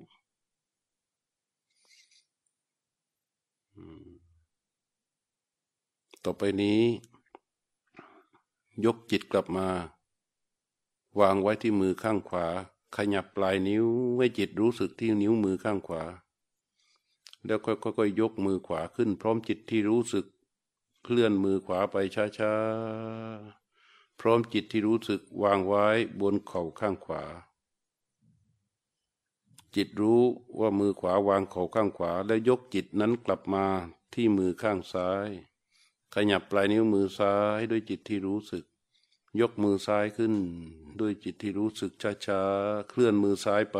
[6.23, 6.81] ต่อไปนี้
[8.85, 9.67] ยกจิตกลับมา
[11.19, 12.45] วางไว้ที่มือข้างขวา
[12.95, 13.85] ขยับปลายนิ้ว
[14.17, 16.03] ให้จิตรู้สึกที่นิ้วมือข้างขวา
[17.45, 20.25] แล้วค่อยๆยกมือขวาขึ้น พร้อมจิตที่รู้สึก
[21.03, 23.56] เคลื่อนมือขวาไปช้าๆ
[24.19, 25.85] พร้อมจิตที่รู้สึกวางไว้
[26.21, 27.23] บนเข่าข้างขวา
[29.75, 30.21] จิตรู้
[30.59, 33.65] ว่ามือขวาวางเข่าข้างขวา แล้วยกจิตนั้นกลับมา
[34.13, 35.27] ที่มือข้างซ้าย
[36.13, 38.63] ขยับปลายนิ้วมือซ้ายด้วยจิตที่รู้สึก
[39.41, 40.33] ยกมือซ้ายขึ้น
[40.99, 41.91] ด้วยจิตที่รู้สึก
[42.27, 43.79] ช้าๆ เคลื่อนมือซ้ายไป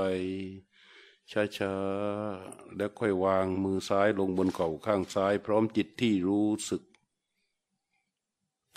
[1.32, 6.82] ช้าๆ แล้วค่อยวางมือซ้ายลงบนเข่าข้างซ้าย พร้อมจิตที่รู้สึก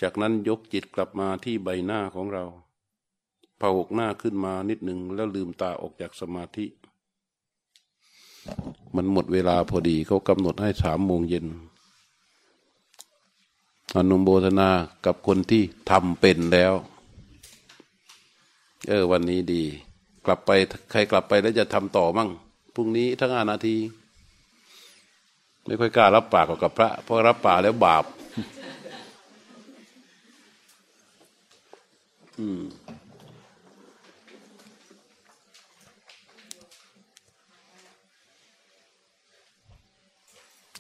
[0.03, 2.45] จากนั้นยกจิตกลับมาที่ใบหน้าของเรา
[3.61, 6.67] ผหกหน้าขึ้นมานิดหนึ่งแล้วลืมตาออกจากสมาธิ
[8.97, 11.47] มันหมดเวลาพอดีเขากำหนดให้สามโมงเย็น
[13.97, 14.71] อนุโมทนา
[15.07, 16.73] กับคนที่ทำเป็นแล้ว
[18.89, 19.63] เออ วันนี้ดี
[20.27, 20.51] กลับไป
[20.91, 22.31] ใครกลับไปแล้วจะทำต่อมั่ง
[22.75, 23.77] พรุ่งนี้ทั้งห้านาที
[25.65, 28.05] ไม่ค่อยกล้ารับปากกับพระ เพราะรับปากแล้วบาป
[32.41, 32.63] อืม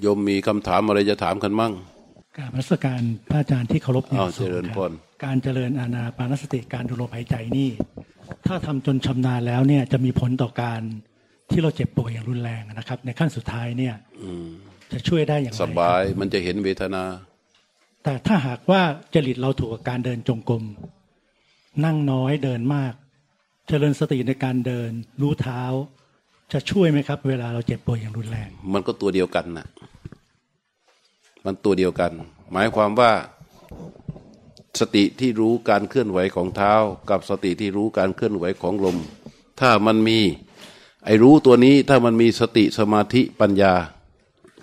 [0.01, 1.73] โยมมีคำถามอะไรจะถามกันมั่ง
[2.39, 3.01] การรัศการ
[3.31, 4.93] พระอาจารย์ที่เคารพอย่างสูง
[5.25, 7.71] การเจริญอาณาปานสติการดูลมหายใจนี่
[8.47, 10.81] ถ้าทำจนชำนาญแล้วเนี่ยจะมีผลต่อการ
[11.51, 13.95] ที่เราเจ็บป่วยอย่างรุนแรงนะครับ ในขั้นสุดท้ายเนี่ย
[14.93, 17.05] จะช่วยได้อย่างไรสบายมันจะเห็นเวทนา
[18.05, 18.83] แต่ถ้าหากว่า
[19.15, 20.63] จริตเราถูกกับการเดินจงกรม
[21.85, 22.93] นั่งน้อยเดินมาก
[23.69, 24.91] เจริญสติในการเดิน
[25.21, 25.63] รู้เท้า
[26.53, 29.67] จะช่วยไหมครับ เวลาเราเจ็บป่วยอย่างรุนแรง มันก็ตัวเดียวกันนะ
[31.45, 32.13] มันตัวเดียวกัน
[32.53, 33.13] หมายความว่า
[34.81, 36.75] สติที่รู้การเคลื่อนไหวของเท้า
[37.11, 38.99] กับสติที่รู้การเคลื่อนไหวของลม
[39.61, 40.19] ถ้ามันมี
[41.05, 43.75] ไอ้รู้ตัวนี้ถ้ามันมีสติสมาธิปัญญา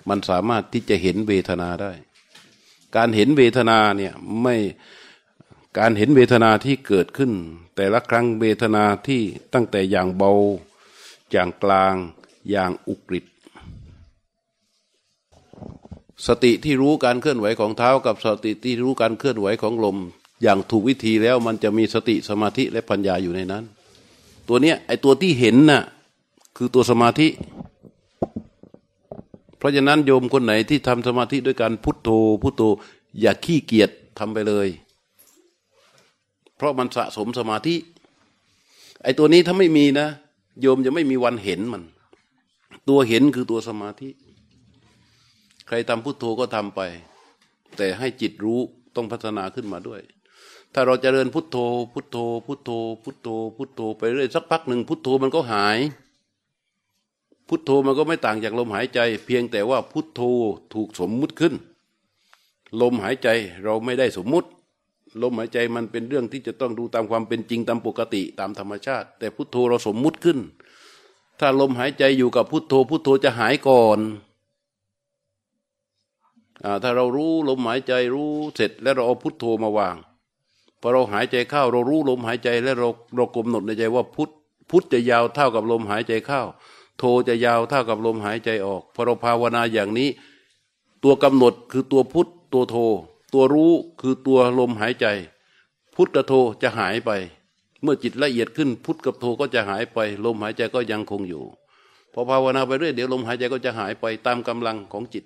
[0.08, 1.92] มันสามารถที่จะเห็นเวทนาได้
[2.96, 4.56] การเห็นเวทนาเนี่ยไม่
[5.76, 7.32] การเห็นเวทนาที่เกิดขึ้น
[7.76, 9.22] แต่ละครั้งเวทนาที่
[9.54, 10.32] ตั้งแต่อย่างเบา
[11.30, 11.94] อย่างกลาง
[12.50, 13.24] อย่างอุกฤษ
[16.26, 19.98] สติที่รู้การเคลื่อนไหวของเท้ากับสติที่รู้การเคลื่อนไหวของลม
[20.42, 23.64] อย่างถูกวิธีแล้วมันจะมีสติสมาธิและปัญญาอยู่ในนั้น
[24.48, 25.82] ตัวเนี้ยไอตัวที่เห็นน่ะ
[26.56, 27.28] คือตัวสมาธิ
[29.58, 32.08] เพราะฉะนั้นโยมคนไหนที่ทำสมาธิด้วยการพุทโธ
[32.42, 32.62] พุทโธ
[33.20, 34.68] อย่าขี้เกียจทำไปเลย
[36.58, 37.76] เพราะมันสะสมสมาธิ
[39.02, 40.08] ไอตัวนี้ถ้าไม่มีนะ
[40.60, 41.82] โยมจะไม่มีวันเห็นมัน
[42.88, 44.08] ตัวเห็นคือตัวสมาธิ
[45.66, 46.80] ใครทำพุทโธก็ทำไป
[47.76, 48.60] แต่ให้จิตรู้
[48.94, 50.00] ต้องพัฒนาขึ้นมาด้วย
[50.74, 51.56] ถ้าเราจเจริญพุทโธ
[51.92, 52.70] พุทโธ พุทโธ
[53.04, 55.78] พุทโธ พุทโธไปเรื่อยสักพักหนึ่งพุทโธมันก็หาย
[57.48, 60.20] พุทโธมันก็ไม่ต่างจากลมหายใจ เพียงแต่ว่าพุทโธ
[60.74, 61.54] ถูกสมมุติขึ้น
[62.80, 63.28] ลมหายใจ
[63.64, 64.48] เราไม่ได้สมมุติ
[65.22, 70.38] ลมหายใจมันเป็นเรื่องที่จะต้องดูตามความเป็นจริงตามปกติตามธรรมชาติ แต่พุทโธเราสมมุติขึ้น
[71.40, 73.98] ถ้าลมหายใจอยู่กับพุทโธ พุทโธจะหายก่อน
[76.82, 79.96] ถ้าเรารู้ลมหายใจรู้เสร็จ แล้วเราเอาพุทโธมาวาง
[80.80, 84.30] พอเราหายใจเข้า เรารู้ลมหายใจแล้วเราเรากำหนดในใจว่าพุท
[84.70, 86.42] พุทจะยาวเท่ากับลมหายใจเข้า
[86.98, 90.08] โทจะยาวเท่ากับลมหายใจออกพอเราภาวนาอย่างนี้
[91.04, 92.76] ตัวกำหนดคือตัวพุทตัวโท
[93.32, 95.06] ตัวรู้คือตัวลมหายใจ
[95.94, 97.10] พุทกับโทจะหายไป
[97.82, 101.44] เมื่อจิตละเอียดขึ้น พุทธกับโทก็จะหายไป ลมหายใจก็ยังคงอยู่
[102.12, 105.24] พอภาวนาไปเรื่อยเดี๋ยวลมหายใจก็จะหายไปตามกำลังของจิต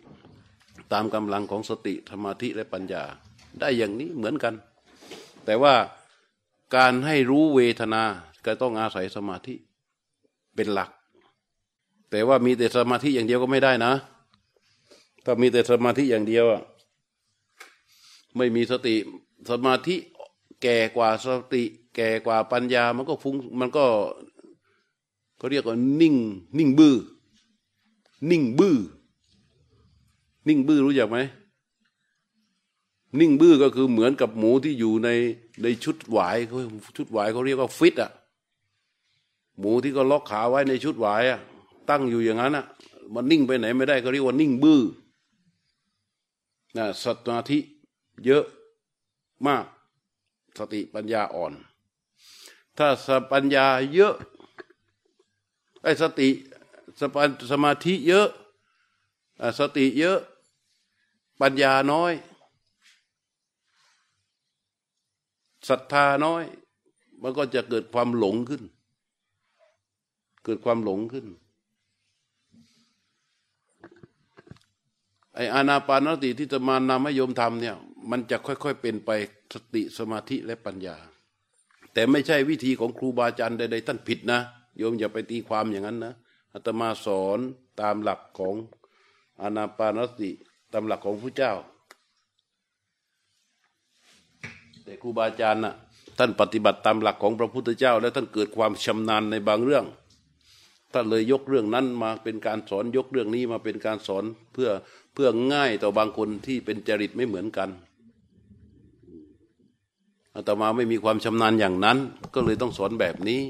[0.92, 3.02] ตามกำลังของสติธรรมธิและปัญญา
[3.60, 4.54] ได้อย่างนี้เหมือนกัน
[5.44, 5.74] แต่ว่า
[6.76, 8.02] การให้รู้เวทนา
[8.44, 9.54] ก็ต้องอาศัยสมาธิ
[10.54, 10.90] เป็นหลัก
[12.10, 13.92] แต่ว่ามีแต่สมาธิอย่างเดียวก็ไม่ได้นะ
[15.24, 16.46] ถ้ามีแต่สมาธิอย่างเดียว
[18.36, 18.94] ไม่มีสติ
[19.50, 19.96] สมาธิ
[20.62, 21.62] แก่กว่าสติ
[21.94, 23.84] แก่กว่าปัญญามันก็ฟุ้งมันก็
[25.36, 26.16] เขาเรียกว่านิ่ง
[26.58, 26.96] นิ่งบื้อ
[28.30, 28.76] นิ่งบื้อ
[30.48, 31.18] นิ่งบื้อรู้จักไหม
[33.20, 35.08] นิ่งบื้อก็คือเหมือนกับหมูที่อยู่ใน
[35.62, 36.58] ในชุดหวายเขา
[36.96, 38.10] ชุดหวายเขาเรียกว่าฟิตอะ
[39.58, 41.40] หมูที่ก็ล็อกขาไว้ในชุดหวายอะ
[41.88, 42.66] ตั้งอยู่อย่างนั้นอะ
[43.14, 44.80] มันนิ่งไปไหนไม่ได้เขาเรียกว่านิ่งบื้อ
[46.76, 47.58] นะสมาธิ
[48.24, 48.44] เยอะ
[49.46, 49.64] มาก
[50.58, 51.52] สติปัญญาอ่อน
[52.78, 54.14] ถ้าสปัญญาเยอะ
[55.82, 56.28] ไอ้สติ
[57.00, 57.02] ส
[57.50, 58.28] สมาธิเยอะ
[59.58, 60.18] สติเยอะ
[61.40, 62.12] ปัญญาน้อย
[65.68, 66.42] ศรัทธาน้อย
[67.22, 68.62] มันก็จะเกิดความหลงขึ้น
[70.44, 71.26] เกิดความหลงขึ้น
[75.34, 77.76] ไออานาปานสติที่จะมานำให้โยมทำเนี่ย
[78.10, 79.10] มันจะค่อยๆเป็นไป
[79.54, 80.96] สติสมาธิและปัญญา
[81.92, 84.40] แต่ไม่ใช่วิธีของครูบาอาจารย์ใดๆท่านผิดนะ
[84.78, 86.14] โยมอย่าไปตีความอย่างนั้นนะ
[86.52, 87.38] อาตมาสอน
[87.80, 88.54] ตามหลักของ
[89.42, 90.30] อานาปานสติ
[90.72, 91.52] ตามหลักของพระเจ้า
[94.84, 95.74] แต่ครูบาอาจารย์น่ะ
[96.18, 99.84] ท่านปฏิบัติตามหลักของพระพุทธเจ้า แล้วท่านเกิดความชำนาญในบางเรื่อง
[100.92, 104.70] ท่านเลยยกเรื่องนั้นมาเป็นการสอนยกเรื่องนี้มาเป็นการสอนเพื่อ
[105.12, 107.68] เพื่อง่ายต่อบางคนที่เป็นจริตไม่เหมือนกัน
[110.34, 111.98] อาตมาไม่มีความชำนาญอย่างนั้น
[112.34, 113.42] ก็เลยต้องสอนแบบนี้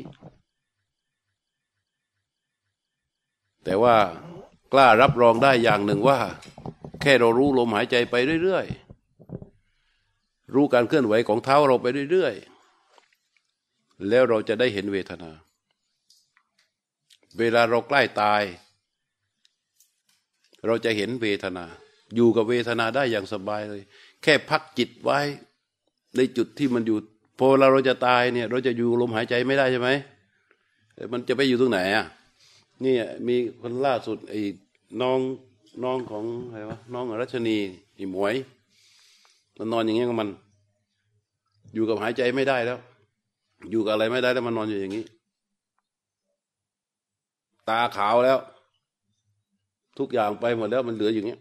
[3.64, 3.96] แต่ว่า
[4.72, 6.18] กล้ารับรองได้อย่างหนึ่งว่า
[7.00, 15.30] แค่เรารู้ลมหายใจไปเรื่อยๆ รู้การเคลื่อนไหวของเท้าเราไปเรื่อยๆ แล้วเราจะได้เห็นเวทนา
[17.38, 18.42] เวลาเราใกล้ตาย
[20.66, 21.64] เราจะเห็นเวทนา
[22.14, 23.82] อยู่กับเวทนาได้อย่างสบายเลย
[24.22, 25.20] แค่พักจิตไว้
[26.16, 26.96] ในจุดที่มันอยู่
[27.38, 29.90] พอเราเราจะตายเนี่ย เราจะอยู่ลมหายใจไม่ได้ใช่ไหม
[31.12, 32.06] มันจะไปอยู่ตรงไหนอะ
[32.84, 32.94] นี่
[33.28, 34.40] มีคนล่าสุดไอ้
[35.00, 35.18] น้อง
[35.84, 37.56] น้องของอะไรวะน้องรัชนี
[37.98, 38.34] อีหมวย
[39.56, 40.28] มันนอนอย่างเงี้ยกับมัน
[41.74, 42.78] อยู่กับหายใจไม่ได้แล้ว
[43.70, 45.04] อยู่กับอะไรไม่ได้แล้วมันนอนอยู่อย่างนี้
[47.68, 48.38] ตาขาวแล้ว
[49.98, 51.40] ทุกอย่างไปหมดแล้วมันเหลืออย่างเงี้ย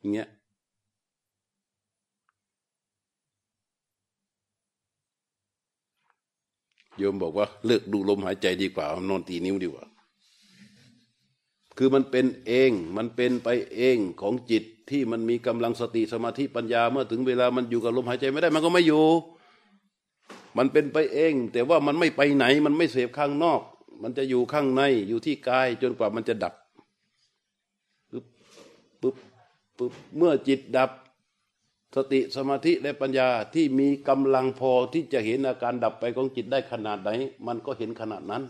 [0.00, 0.28] อย่างเงี้ย
[6.98, 9.84] โยมบอกว่าเลิกดูลมหายใจดีกว่านอนตีนิ้วดีกว่า
[11.78, 19.04] คือมันเป็นเองมันเป็นไปเองของจิตที่มันมีกำลังสติสมาธิปัญญาเมื่อถึงเวลามันอยู่กับลมหายใจไม่ได้มันก็ไม่อยู่
[20.58, 23.60] มันเป็นไปเอง แต่ว่ามันไม่ไปไหน มันไม่เสพข้างนอก
[24.02, 26.54] มันจะอยู่ข้างในอยู่ที่กายจนกว่ามันจะดับ
[28.10, 28.26] ปึ๊บ
[29.00, 29.16] ปึ๊บ
[29.78, 30.90] ปึ๊บเมื่อจิตดับ
[31.96, 37.10] สติสมาธิและปัญญาที่มีกำลังพอที่จะเห็นอาการดับไปของจิตได้ขนาดไหน
[37.46, 38.42] มันก็เห็นขนาดนั้น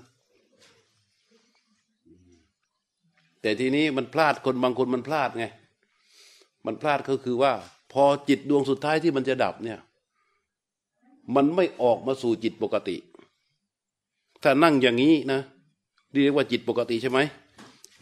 [3.45, 5.47] แต่ทีนี้มันพลาดคนบางคนมันพลาดไง
[6.67, 7.53] มันพลาดก็คือว่า
[7.93, 9.79] พอจิตดวงสุดท้ายที่มันจะดับเนี่ย
[11.35, 12.97] มันไม่ออกมาสู่จิตปกติ
[14.43, 15.41] ถ้านั่งอย่างนี้นะ
[16.13, 17.21] เรียกว่าจิตปกติใช่ไหม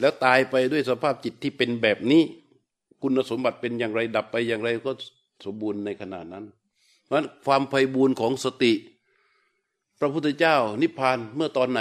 [0.00, 2.22] แล้วตายไปด้วยสภาพจิตที่เป็นแบบนี้
[3.02, 4.92] คุณสมบัติเป็นอย่างไรดับไปอย่างไรก็
[5.44, 6.44] สมบูรณ์ในขณะนั้น
[7.04, 7.16] เพราะ
[7.46, 8.72] ความไพบูรณ์ของสติ
[9.98, 11.78] พระพุทธเจ้านิพพานเมื่อตอนไห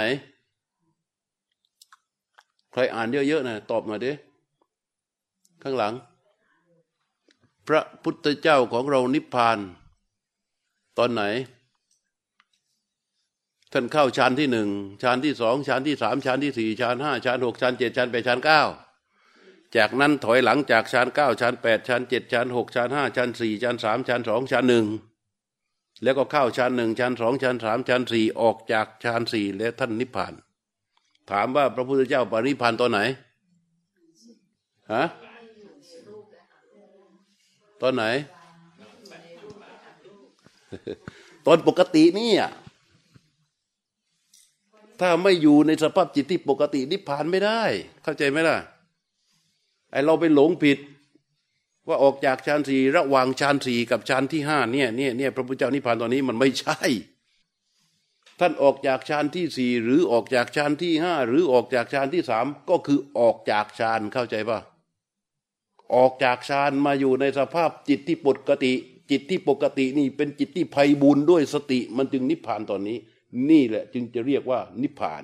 [2.72, 4.12] ใครอ่านเยอะๆนะตอบมาดิ
[5.62, 5.94] ข้างหลัง
[7.68, 9.58] พระพุทธเจ้าของเรานิพพาน
[10.98, 11.22] ตอนไหน
[13.72, 14.68] ท่านเข้าฌานที่หนึ่ง
[15.02, 18.62] ฌานที่สองฌานที่สามฌานที่สี่ฌานห้าฌานหกฌานเจ็ดฌานแปดฌานเก้า
[19.76, 24.86] จากนั้นถอยหลังจากชั้นเก้าชั้นแปดชั้นเจ็ดชั้นหกชั้นห้าชั้นสี่ชั้นสามชั้นสองชั้นหนึ่ง
[26.02, 30.34] แล้วก็เข้าชั้นหนึ่งชั้นสองชั้นสามชั้นสี่ออกจากชั้นสี่แล้วท่านนิพพาน
[31.30, 33.00] ถามว่าพระพุทธเจ้าปรินิพานตอนไหน
[34.92, 35.04] ฮะ
[37.82, 38.04] ตอนไหน
[41.46, 42.52] ตอนปกตินี่อะ
[45.00, 47.62] ถ้าไม่อยู่ในสภาพจิตที่ปกตินิพพานไม่ได้
[48.02, 48.56] เข้าใจไหมล่ะ
[49.90, 50.78] ไอเราไปหลงผิด
[51.88, 56.78] ว่าออกจากฌานสี่ระหว่างฌานสี่กับฌานที่ห้าเนี่ยเนี่ยเนี่ยพระพุทธเจ้านิพพานตอนนี้มันไม่ใช่
[58.40, 64.60] ท่านออกจากฌานที่สี่หรือออกจากฌานที่ห้าหรือออกจากฌานที่สามก็คือออกจากฌานเข้าใจปะ
[65.94, 68.72] ออกจากฌานมาอยู่ในสภาพจิตที่ปกติ
[69.10, 72.98] จิตที่ปกตินี่เป็นจิตที่ไพ่บุญด้วยสติมันจึงนิพพานตอนนี้
[73.50, 75.22] นี่แหละจึงจะเรียกว่านิพพาน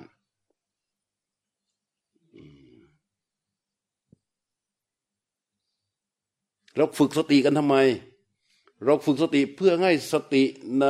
[6.75, 7.75] เราฝึกสติกันทำไม
[8.83, 10.43] เราฝึกสติเพื่อให้สติ
[10.81, 10.85] ใน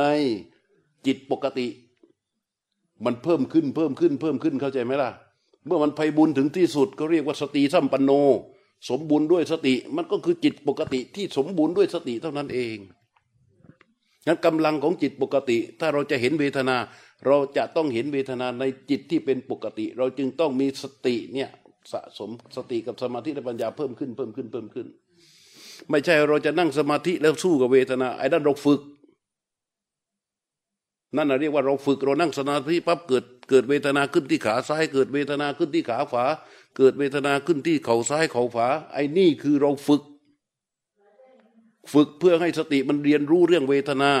[1.06, 1.66] จิตปกติ
[3.04, 5.10] มันเพิ่มขึ้นเพิ่มขึ้นเพิ่มขึ้นเข้าใจไหมล่ะ
[5.66, 8.10] เมื่อมันไพบุญถึงที่สุดก็เรียกว่าสติสัมปันโน
[8.90, 12.76] สมบูรณ์ด้วยสติ มันก็คือจิตปกติที่สมบูรณ์ด้วยสติเท่านั้นเอง
[14.26, 16.76] งั้นกำลังของจิตปกติ ถ้าเราจะเห็นเวทนา
[17.26, 21.50] เราจะต้องเห็นเวทนาในจิตที่เป็นปกติ เราจึงต้องมีสติเนี่ย
[21.92, 24.86] สะสมสติกับสมาธิและปัญญาเพิ่มขึ้นเพิ่มขึ้นเพิ่มขึ้น
[25.90, 28.80] ไม่ใช่เราจะนั่งสมาธิแล้วสู้กับเวทนาไอ้นั่นเราฝึก
[31.16, 36.24] นั่นเรียกว่าเราฝึกเรานั่งสมาธิปั๊บเกิดเกิดเวทนาขึ้นที่ขาซ้าย เกิดเวทนาขึ้นที่ขาขวา
[36.76, 40.02] เกิดเวทนาขึ้นที่เข่าซ้ายเข่าขวาไอ้นี่คือเราฝึก
[41.92, 44.12] ฝึกเพื่อให้สติมันเรียนรู้เรื่องเวทนา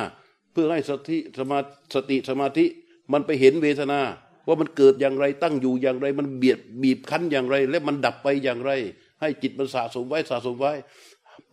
[0.52, 1.58] เพื่อให้สติสมา
[1.94, 2.66] สติสมาธิ
[3.12, 4.00] มันไปเห็นเวทนา
[4.46, 8.70] ว่ามันเกิดอย่างไรตั้งอยู่อย่างไร มันเบียดบีบคั้นอย่างไร และมันดับไปอย่างไร
[9.20, 10.72] ให้จิตมันสะสมไว้สะสมไว้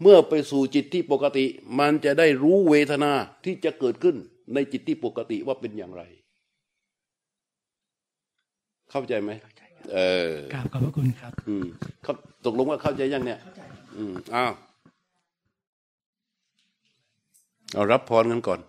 [0.01, 1.45] เมื่อไปสู่จิตที่ปกติ
[1.79, 3.11] มันจะได้รู้เวทนา
[3.43, 4.17] ที่จะเกิดขึ้น
[4.53, 6.03] ในจิตที่ปกติว่าเป็นอย่างไร
[8.91, 9.31] เข้าใจไหม
[9.93, 9.99] เอ
[10.31, 11.65] อกราบขอบพระคุณครับ อืม
[12.03, 12.13] เขา
[12.45, 13.39] ตกลงว่าเข้าใจยังเนี่ย
[13.97, 14.53] อืมอ้าว
[17.73, 18.59] เอารับพรกันก่อน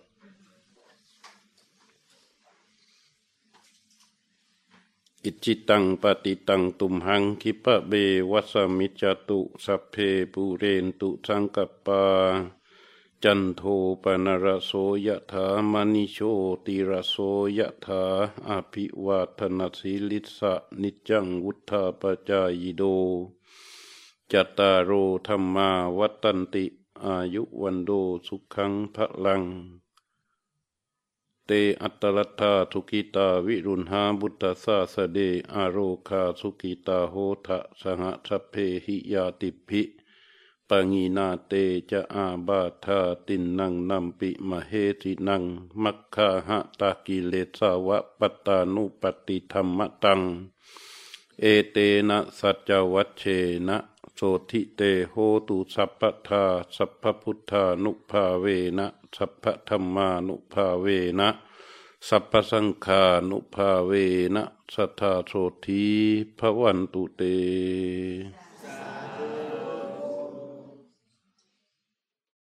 [5.23, 7.93] อิจิตังปฏิตังตุมหังคิปะเบ
[8.31, 9.95] วัสมิจตุสัพเพ
[10.33, 12.01] ปูเรนตุสังกปา
[13.23, 13.61] จันโท
[14.03, 14.71] ปนรโส
[15.05, 16.17] ยถามณิโช
[16.65, 17.15] ติรโส
[17.57, 18.03] ยถา
[18.49, 22.83] อภิวาทนาสิลิสะนิจังวุธาปจายโด
[24.31, 24.91] จตารโร
[25.27, 26.65] ธรรมาวัตันติ
[27.03, 27.91] อายุวันโด
[28.27, 29.43] สุขังพลัง
[31.45, 31.51] เต
[31.81, 35.19] อัตลัทธาสุกิตาวิรุณหาบุตตสาสเด
[35.53, 37.15] อโรคาสุกิตาโห
[37.45, 38.53] ทะสหสัพเพ
[38.85, 39.83] หิยาติภิ
[40.69, 41.53] ปังีนาเต
[41.91, 45.43] จะอาบาธาตินนังนัมปิมเหตินัง
[45.83, 50.21] มัคคาหะตากิเลสาวะปตานุปติธรรมตัง
[51.41, 51.77] เอเต
[52.09, 53.23] นะสัจวัชเช
[53.67, 53.77] นะ
[54.15, 55.15] โสทิเตโห
[55.47, 56.45] ตุสัพพทา
[56.75, 58.45] สัพพพุทธานุภาเว
[58.77, 60.85] นะสัพพธรรมานุภาเว
[61.19, 61.29] นะ
[62.07, 63.91] สัพพสังฆานุภาเว
[64.35, 64.43] นะ
[64.73, 65.33] สัทธาโส
[65.65, 65.85] ธี
[66.39, 67.21] พระวันตุเต